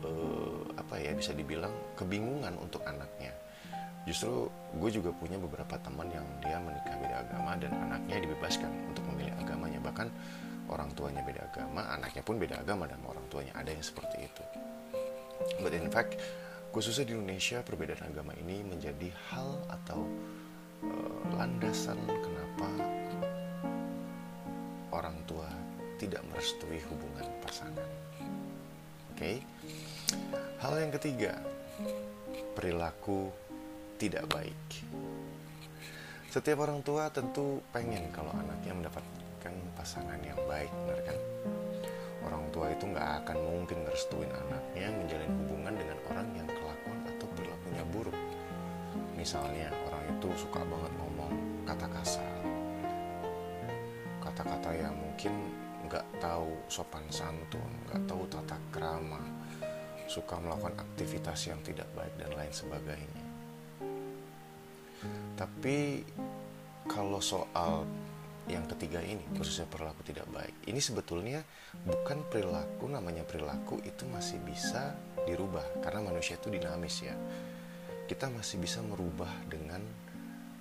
uh, 0.04 0.60
apa 0.76 1.00
ya 1.00 1.16
bisa 1.16 1.32
dibilang 1.32 1.72
kebingungan 1.96 2.52
untuk 2.60 2.84
anaknya. 2.84 3.32
Justru 4.04 4.48
gue 4.76 4.90
juga 4.92 5.12
punya 5.16 5.36
beberapa 5.40 5.76
teman 5.84 6.08
yang 6.12 6.24
dia 6.40 6.60
menikah 6.60 6.96
beda 7.00 7.16
agama 7.28 7.60
dan 7.60 7.72
anaknya 7.76 8.28
dibebaskan 8.28 8.72
untuk 8.92 9.04
memilih 9.12 9.36
agamanya. 9.40 9.80
Bahkan 9.84 10.08
orang 10.68 10.92
tuanya 10.96 11.24
beda 11.24 11.48
agama, 11.48 11.88
anaknya 11.92 12.24
pun 12.24 12.36
beda 12.36 12.60
agama 12.60 12.88
dan 12.88 13.00
orang 13.08 13.24
tuanya 13.32 13.54
ada 13.56 13.72
yang 13.72 13.84
seperti 13.84 14.28
itu. 14.28 14.44
But 15.64 15.74
in 15.74 15.88
fact, 15.88 16.20
khususnya 16.76 17.08
di 17.08 17.14
Indonesia 17.16 17.64
perbedaan 17.64 18.12
agama 18.12 18.36
ini 18.36 18.62
menjadi 18.66 19.10
hal 19.32 19.50
atau 19.72 20.04
uh, 20.84 21.20
landasan 21.38 21.98
kenapa 22.06 22.70
orang 24.92 25.18
tua 25.30 25.48
tidak 25.98 26.22
merestui 26.30 26.82
hubungan 26.90 27.28
pasangan. 27.42 27.90
Oke. 29.14 29.18
Okay? 29.18 29.36
Hal 30.62 30.74
yang 30.80 30.94
ketiga, 30.94 31.38
perilaku 32.58 33.30
tidak 33.98 34.26
baik. 34.30 34.62
Setiap 36.30 36.66
orang 36.66 36.86
tua 36.86 37.10
tentu 37.10 37.66
pengen 37.74 38.14
kalau 38.14 38.30
anaknya 38.34 38.74
mendapatkan 39.48 39.76
pasangan 39.80 40.20
yang 40.20 40.40
baik, 40.48 40.72
benar 40.84 41.00
kan? 41.08 41.18
Orang 42.28 42.44
tua 42.52 42.68
itu 42.74 42.84
nggak 42.84 43.24
akan 43.24 43.38
mungkin 43.40 43.78
ngerestuin 43.88 44.32
anaknya 44.32 44.88
menjalin 44.92 45.32
hubungan 45.44 45.74
dengan 45.80 45.98
orang 46.12 46.28
yang 46.36 46.48
kelakuan 46.50 47.00
atau 47.08 47.28
perilakunya 47.38 47.84
buruk. 47.96 48.18
Misalnya 49.16 49.72
orang 49.88 50.04
itu 50.12 50.28
suka 50.36 50.62
banget 50.68 50.92
ngomong 51.00 51.34
kata 51.64 51.88
kasar, 51.88 52.40
kata-kata 54.20 54.70
yang 54.76 54.96
mungkin 54.98 55.34
nggak 55.88 56.06
tahu 56.20 56.52
sopan 56.68 57.06
santun, 57.08 57.72
nggak 57.88 58.02
tahu 58.10 58.24
tata 58.28 58.58
krama, 58.76 59.24
suka 60.12 60.36
melakukan 60.42 60.76
aktivitas 60.76 61.40
yang 61.48 61.60
tidak 61.64 61.88
baik 61.96 62.12
dan 62.20 62.32
lain 62.36 62.52
sebagainya. 62.52 63.24
Tapi 65.38 66.02
kalau 66.90 67.22
soal 67.22 67.86
yang 68.48 68.64
ketiga 68.66 69.04
ini 69.04 69.24
khususnya 69.36 69.68
perilaku 69.68 70.08
tidak 70.08 70.28
baik. 70.32 70.56
Ini 70.68 70.80
sebetulnya 70.80 71.44
bukan 71.84 72.24
perilaku 72.32 72.88
namanya 72.88 73.28
perilaku 73.28 73.84
itu 73.84 74.08
masih 74.08 74.40
bisa 74.44 74.96
dirubah 75.28 75.84
karena 75.84 76.08
manusia 76.08 76.40
itu 76.40 76.48
dinamis 76.48 77.04
ya. 77.04 77.16
Kita 78.08 78.32
masih 78.32 78.64
bisa 78.64 78.80
merubah 78.80 79.30
dengan 79.52 79.84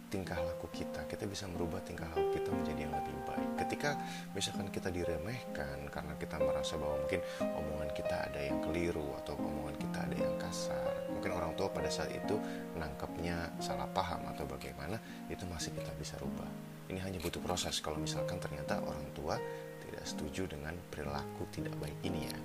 tingkah 0.06 0.38
laku 0.38 0.70
kita 0.70 1.02
kita 1.10 1.26
bisa 1.26 1.50
merubah 1.50 1.82
tingkah 1.82 2.06
laku 2.14 2.38
kita 2.38 2.50
menjadi 2.54 2.86
yang 2.86 2.94
lebih 2.94 3.14
baik. 3.26 3.50
Ketika 3.66 3.98
misalkan 4.32 4.70
kita 4.70 4.88
diremehkan 4.94 5.90
karena 5.90 6.14
kita 6.14 6.38
merasa 6.38 6.78
bahwa 6.78 7.02
mungkin 7.02 7.20
omongan 7.42 7.90
kita 7.90 8.16
ada 8.30 8.40
yang 8.40 8.58
keliru 8.62 9.06
atau 9.24 9.34
omongan 9.34 9.76
kita 9.82 9.98
ada 10.06 10.16
yang 10.16 10.34
kasar 10.38 10.94
mungkin 11.10 11.32
orang 11.34 11.52
tua 11.58 11.68
pada 11.72 11.90
saat 11.90 12.14
itu 12.14 12.38
nangkepnya 12.78 13.58
salah 13.58 13.88
paham 13.90 14.22
atau 14.30 14.46
bagaimana 14.46 14.96
itu 15.26 15.42
masih 15.50 15.74
kita 15.74 15.90
bisa 15.98 16.14
rubah. 16.22 16.48
Ini 16.86 17.02
hanya 17.02 17.18
butuh 17.18 17.42
proses. 17.42 17.82
Kalau 17.82 17.98
misalkan 17.98 18.38
ternyata 18.38 18.78
orang 18.78 19.10
tua 19.10 19.34
tidak 19.82 20.04
setuju 20.06 20.46
dengan 20.46 20.78
perilaku 20.86 21.50
tidak 21.50 21.74
baik 21.82 21.98
ini 22.06 22.30
ya 22.30 22.38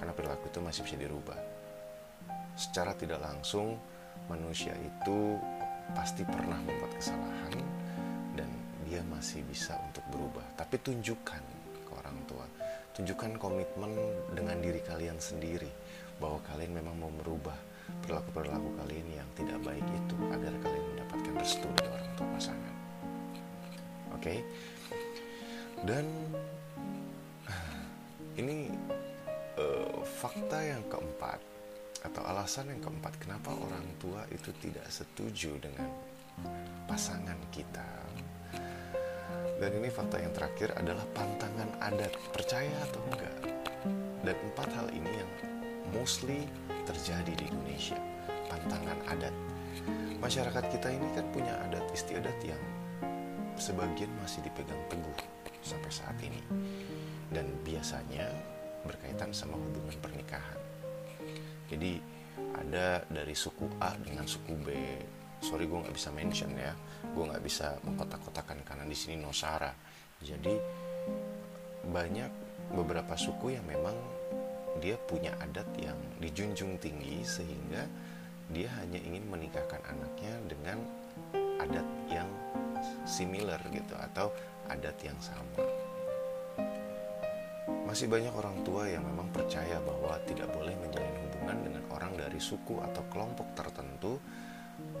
karena 0.00 0.16
perilaku 0.16 0.48
itu 0.48 0.60
masih 0.64 0.80
bisa 0.88 0.96
dirubah. 0.96 1.36
Secara 2.56 2.96
tidak 2.96 3.20
langsung 3.20 3.76
manusia 4.32 4.72
itu 4.80 5.36
pasti 5.92 6.22
pernah 6.26 6.58
membuat 6.62 6.92
kesalahan 6.96 7.54
dan 8.36 8.48
dia 8.86 9.02
masih 9.06 9.42
bisa 9.46 9.76
untuk 9.80 10.04
berubah. 10.10 10.44
Tapi 10.58 10.76
tunjukkan 10.80 11.42
ke 11.86 11.90
orang 11.94 12.18
tua. 12.26 12.46
Tunjukkan 12.96 13.38
komitmen 13.38 13.92
dengan 14.34 14.58
diri 14.58 14.82
kalian 14.82 15.16
sendiri 15.18 15.70
bahwa 16.18 16.42
kalian 16.52 16.76
memang 16.76 16.96
mau 16.98 17.12
merubah 17.22 17.56
perilaku-perilaku 18.06 18.70
kalian 18.82 19.06
yang 19.22 19.28
tidak 19.34 19.58
baik 19.66 19.82
itu 19.82 20.16
agar 20.30 20.52
kalian 20.62 20.84
mendapatkan 20.94 21.34
restu 21.38 21.68
dari 21.78 21.88
orang 21.90 22.12
tua 22.14 22.28
pasangan. 22.34 22.74
Oke? 24.14 24.22
Okay? 24.22 24.38
dan 25.84 26.04
ini 28.40 28.68
uh, 29.56 30.04
fakta 30.04 30.60
yang 30.60 30.82
keempat 30.88 31.40
atau 32.00 32.22
alasan 32.24 32.72
yang 32.72 32.80
keempat 32.80 33.20
kenapa 33.20 33.52
orang 33.52 33.84
tua 34.00 34.24
itu 34.32 34.48
tidak 34.60 34.88
setuju 34.88 35.60
dengan 35.60 35.88
pasangan 36.88 37.36
kita? 37.52 37.86
Dan 39.60 39.76
ini 39.76 39.92
fakta 39.92 40.16
yang 40.16 40.32
terakhir 40.32 40.72
adalah 40.80 41.04
pantangan 41.12 41.68
adat. 41.84 42.16
Percaya 42.32 42.72
atau 42.88 43.00
enggak? 43.12 43.36
Dan 44.24 44.36
empat 44.48 44.68
hal 44.72 44.88
ini 44.88 45.10
yang 45.12 45.30
mostly 45.92 46.48
terjadi 46.88 47.32
di 47.36 47.44
Indonesia. 47.52 48.00
Pantangan 48.48 48.98
adat. 49.12 49.34
Masyarakat 50.20 50.64
kita 50.72 50.88
ini 50.92 51.08
kan 51.12 51.28
punya 51.32 51.52
adat 51.68 51.84
istiadat 51.92 52.36
yang 52.40 52.60
sebagian 53.60 54.08
masih 54.24 54.40
dipegang 54.44 54.80
teguh 54.88 55.20
sampai 55.60 55.92
saat 55.92 56.16
ini. 56.24 56.40
Dan 57.28 57.52
biasanya 57.60 58.32
berkaitan 58.88 59.36
sama 59.36 59.60
hubungan 59.60 59.96
pernikahan 60.00 60.59
jadi 61.70 62.02
ada 62.58 63.06
dari 63.06 63.32
suku 63.32 63.70
A 63.78 63.94
dengan 63.96 64.26
suku 64.26 64.52
B. 64.58 64.68
Sorry 65.40 65.64
gue 65.64 65.78
nggak 65.78 65.94
bisa 65.94 66.10
mention 66.10 66.52
ya. 66.58 66.74
Gue 67.14 67.24
nggak 67.30 67.40
bisa 67.46 67.78
mengkotak-kotakan 67.86 68.60
karena 68.66 68.84
di 68.84 68.96
sini 68.98 69.16
Nosara 69.16 69.72
jadi 70.20 70.54
banyak 71.88 72.30
beberapa 72.76 73.16
suku 73.16 73.56
yang 73.56 73.64
memang 73.64 73.96
dia 74.78 75.00
punya 75.08 75.32
adat 75.40 75.66
yang 75.80 75.96
dijunjung 76.20 76.76
tinggi 76.78 77.24
sehingga 77.24 77.88
dia 78.52 78.68
hanya 78.82 79.00
ingin 79.00 79.24
menikahkan 79.26 79.80
anaknya 79.88 80.34
dengan 80.46 80.78
adat 81.58 81.88
yang 82.12 82.28
similar 83.08 83.58
gitu 83.72 83.96
atau 83.96 84.28
adat 84.68 84.96
yang 85.02 85.16
sama 85.18 85.79
masih 87.90 88.06
banyak 88.06 88.30
orang 88.30 88.62
tua 88.62 88.86
yang 88.86 89.02
memang 89.02 89.34
percaya 89.34 89.82
bahwa 89.82 90.14
tidak 90.22 90.46
boleh 90.54 90.70
menjalin 90.78 91.10
hubungan 91.26 91.58
dengan 91.58 91.82
orang 91.90 92.14
dari 92.14 92.38
suku 92.38 92.78
atau 92.78 93.02
kelompok 93.10 93.50
tertentu 93.58 94.14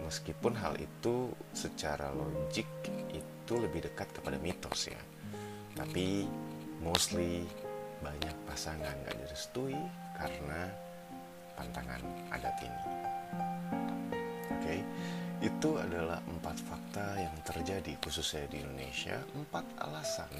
meskipun 0.02 0.58
hal 0.58 0.74
itu 0.74 1.30
secara 1.54 2.10
logik 2.10 2.66
itu 3.14 3.54
lebih 3.54 3.86
dekat 3.86 4.10
kepada 4.10 4.42
mitos 4.42 4.90
ya 4.90 4.98
tapi 5.78 6.26
mostly 6.82 7.46
banyak 8.02 8.34
pasangan 8.50 8.98
gak 9.06 9.22
direstui 9.22 9.78
karena 10.18 10.66
pantangan 11.54 12.02
adat 12.34 12.58
ini 12.58 12.82
oke 14.50 14.58
okay? 14.66 14.82
itu 15.38 15.70
adalah 15.78 16.18
empat 16.26 16.58
fakta 16.66 17.22
yang 17.22 17.38
terjadi 17.46 17.94
khususnya 18.02 18.50
di 18.50 18.66
Indonesia 18.66 19.14
empat 19.38 19.78
alasan 19.78 20.34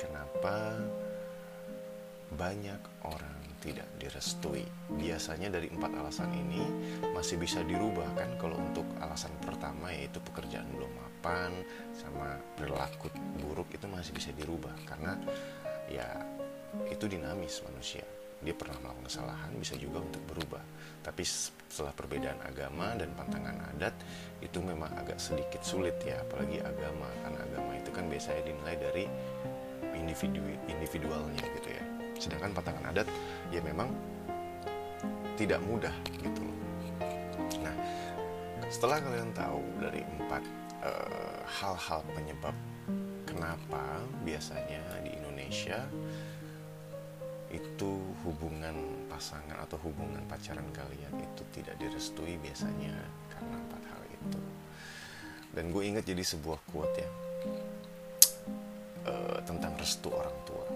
kenapa 0.00 0.80
banyak 2.34 2.80
orang 3.06 3.44
tidak 3.64 3.88
direstui. 3.96 4.68
Biasanya 4.92 5.48
dari 5.48 5.72
empat 5.72 5.96
alasan 5.96 6.28
ini 6.36 6.60
masih 7.16 7.40
bisa 7.40 7.64
dirubah 7.64 8.12
kan 8.12 8.36
kalau 8.36 8.60
untuk 8.60 8.84
alasan 9.00 9.32
pertama 9.40 9.88
yaitu 9.88 10.20
pekerjaan 10.20 10.68
belum 10.76 10.92
mapan 10.92 11.64
sama 11.96 12.36
perilaku 12.60 13.08
buruk 13.40 13.72
itu 13.72 13.88
masih 13.88 14.12
bisa 14.12 14.28
dirubah 14.36 14.76
karena 14.84 15.16
ya 15.88 16.04
itu 16.92 17.08
dinamis 17.08 17.64
manusia. 17.64 18.04
Dia 18.44 18.52
pernah 18.52 18.76
melakukan 18.84 19.08
kesalahan 19.08 19.56
bisa 19.56 19.72
juga 19.80 20.04
untuk 20.04 20.20
berubah. 20.28 20.60
Tapi 21.00 21.24
setelah 21.24 21.96
perbedaan 21.96 22.44
agama 22.44 22.92
dan 22.92 23.08
pantangan 23.16 23.56
adat 23.72 23.96
itu 24.44 24.60
memang 24.60 24.92
agak 25.00 25.16
sedikit 25.16 25.64
sulit 25.64 25.96
ya 26.04 26.20
apalagi 26.20 26.60
agama 26.60 27.08
karena 27.24 27.40
agama 27.40 27.72
itu 27.80 27.90
kan 27.96 28.04
biasanya 28.12 28.42
dinilai 28.44 28.76
dari 28.76 29.04
individu 29.96 30.44
individualnya 30.68 31.44
gitu 31.56 31.63
sedangkan 32.24 32.56
patangan 32.56 32.88
adat 32.88 33.04
ya 33.52 33.60
memang 33.60 33.92
tidak 35.36 35.60
mudah 35.68 35.92
gitu 36.24 36.40
loh. 36.40 36.56
Nah 37.60 37.74
setelah 38.72 39.04
kalian 39.04 39.28
tahu 39.36 39.60
dari 39.76 40.00
empat 40.00 40.42
uh, 40.80 41.44
hal-hal 41.44 42.00
penyebab 42.16 42.56
kenapa 43.28 44.00
biasanya 44.24 44.80
di 45.04 45.12
Indonesia 45.12 45.84
itu 47.52 48.02
hubungan 48.26 49.06
pasangan 49.06 49.62
atau 49.62 49.78
hubungan 49.84 50.24
pacaran 50.26 50.66
kalian 50.74 51.12
itu 51.22 51.42
tidak 51.54 51.78
direstui 51.78 52.34
biasanya 52.42 52.96
karena 53.30 53.56
empat 53.62 53.82
hal 53.94 54.02
itu. 54.10 54.40
Dan 55.54 55.70
gue 55.70 55.82
ingat 55.86 56.02
jadi 56.02 56.24
sebuah 56.26 56.58
quote 56.66 56.98
ya 56.98 57.10
uh, 59.06 59.38
tentang 59.46 59.78
restu 59.78 60.10
orang 60.10 60.34
tua 60.42 60.66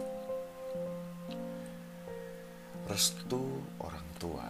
restu 2.88 3.60
orang 3.84 4.08
tua 4.16 4.48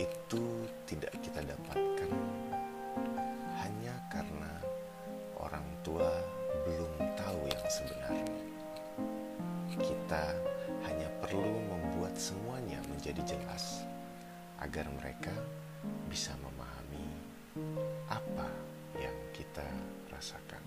itu 0.00 0.64
tidak 0.88 1.12
kita 1.20 1.44
dapatkan 1.44 2.10
hanya 3.60 3.92
karena 4.08 4.52
orang 5.36 5.68
tua 5.84 6.08
belum 6.64 6.92
tahu 7.12 7.40
yang 7.44 7.68
sebenarnya. 7.68 8.36
Kita 9.84 10.24
hanya 10.88 11.12
perlu 11.20 11.44
membuat 11.68 12.16
semuanya 12.16 12.80
menjadi 12.88 13.36
jelas 13.36 13.84
agar 14.64 14.88
mereka 14.88 15.36
bisa 16.08 16.32
memahami 16.40 17.04
apa 18.08 18.48
yang 18.96 19.14
kita 19.36 19.68
rasakan. 20.08 20.64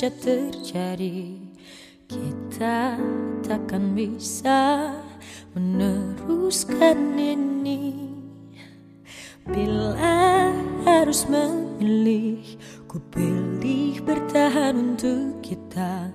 Seharusnya 0.00 0.48
terjadi. 0.48 1.36
Kita 2.08 2.96
takkan 3.44 3.92
bisa 3.92 4.96
meneruskan 5.52 7.20
ini. 7.20 8.08
Bila 9.44 10.00
harus 10.88 11.28
memilih 11.28 12.40
Ku 12.88 12.96
pilih 13.12 14.00
bertahan 14.00 14.96
untuk 14.96 15.44
kita. 15.44 16.08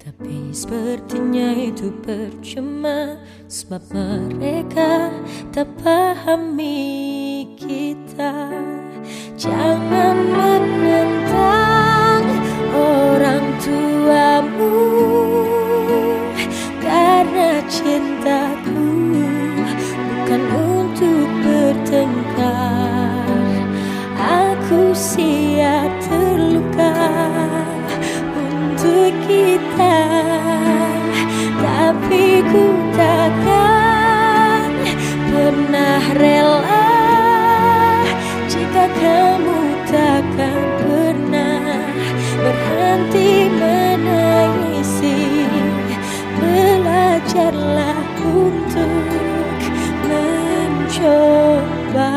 Tapi 0.00 0.54
sepertinya 0.54 1.50
itu 1.54 1.92
percuma 2.02 3.20
Sebab 3.52 3.82
mereka 3.92 5.12
tak 5.52 5.68
pahami 5.84 7.52
kita. 7.60 8.48
Jangan 9.36 10.45
Belajarlah 47.36 48.00
untuk 48.32 49.12
mencoba 50.08 52.08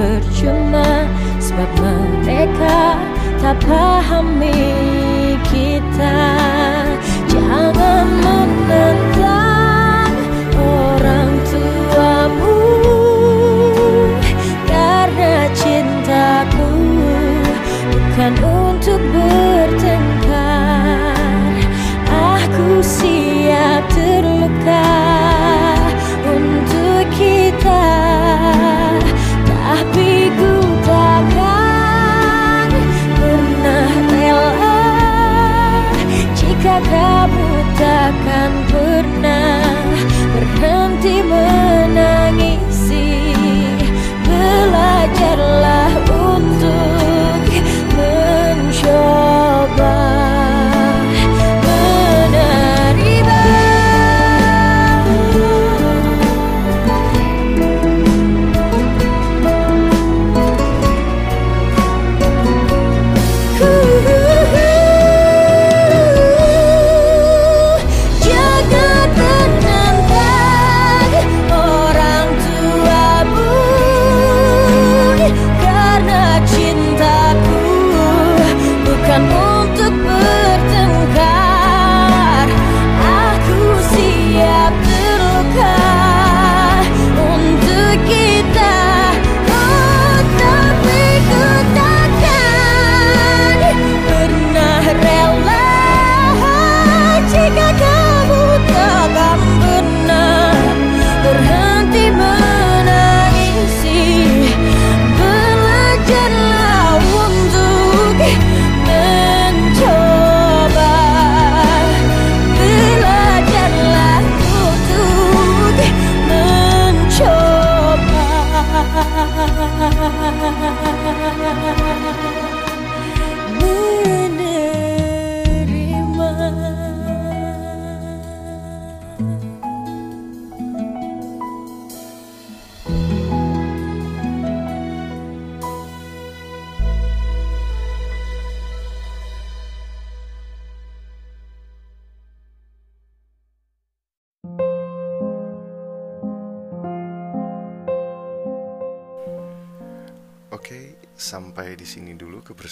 percuma 0.00 1.04
Sebab 1.36 1.68
mereka 1.76 2.96
tak 3.40 3.56
pahami 3.64 4.64
kita. 5.48 6.20
Jangan 7.28 8.04
menentang 8.12 9.19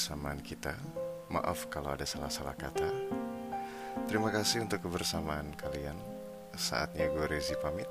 kebersamaan 0.09 0.41
kita. 0.41 0.73
Maaf 1.29 1.69
kalau 1.69 1.93
ada 1.93 2.09
salah-salah 2.09 2.57
kata. 2.57 2.89
Terima 4.09 4.33
kasih 4.33 4.65
untuk 4.65 4.89
kebersamaan 4.89 5.53
kalian. 5.53 6.01
Saatnya 6.57 7.13
gue 7.13 7.29
Rezi 7.29 7.53
pamit. 7.61 7.85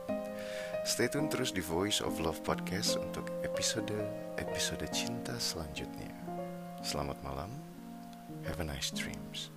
Stay 0.82 1.14
tune 1.14 1.30
terus 1.30 1.54
di 1.54 1.62
Voice 1.62 2.02
of 2.02 2.18
Love 2.18 2.42
Podcast 2.42 2.98
untuk 2.98 3.30
episode-episode 3.46 4.90
cinta 4.90 5.38
selanjutnya. 5.38 6.10
Selamat 6.82 7.22
malam. 7.22 7.54
Have 8.50 8.58
a 8.58 8.66
nice 8.66 8.90
dreams. 8.90 9.54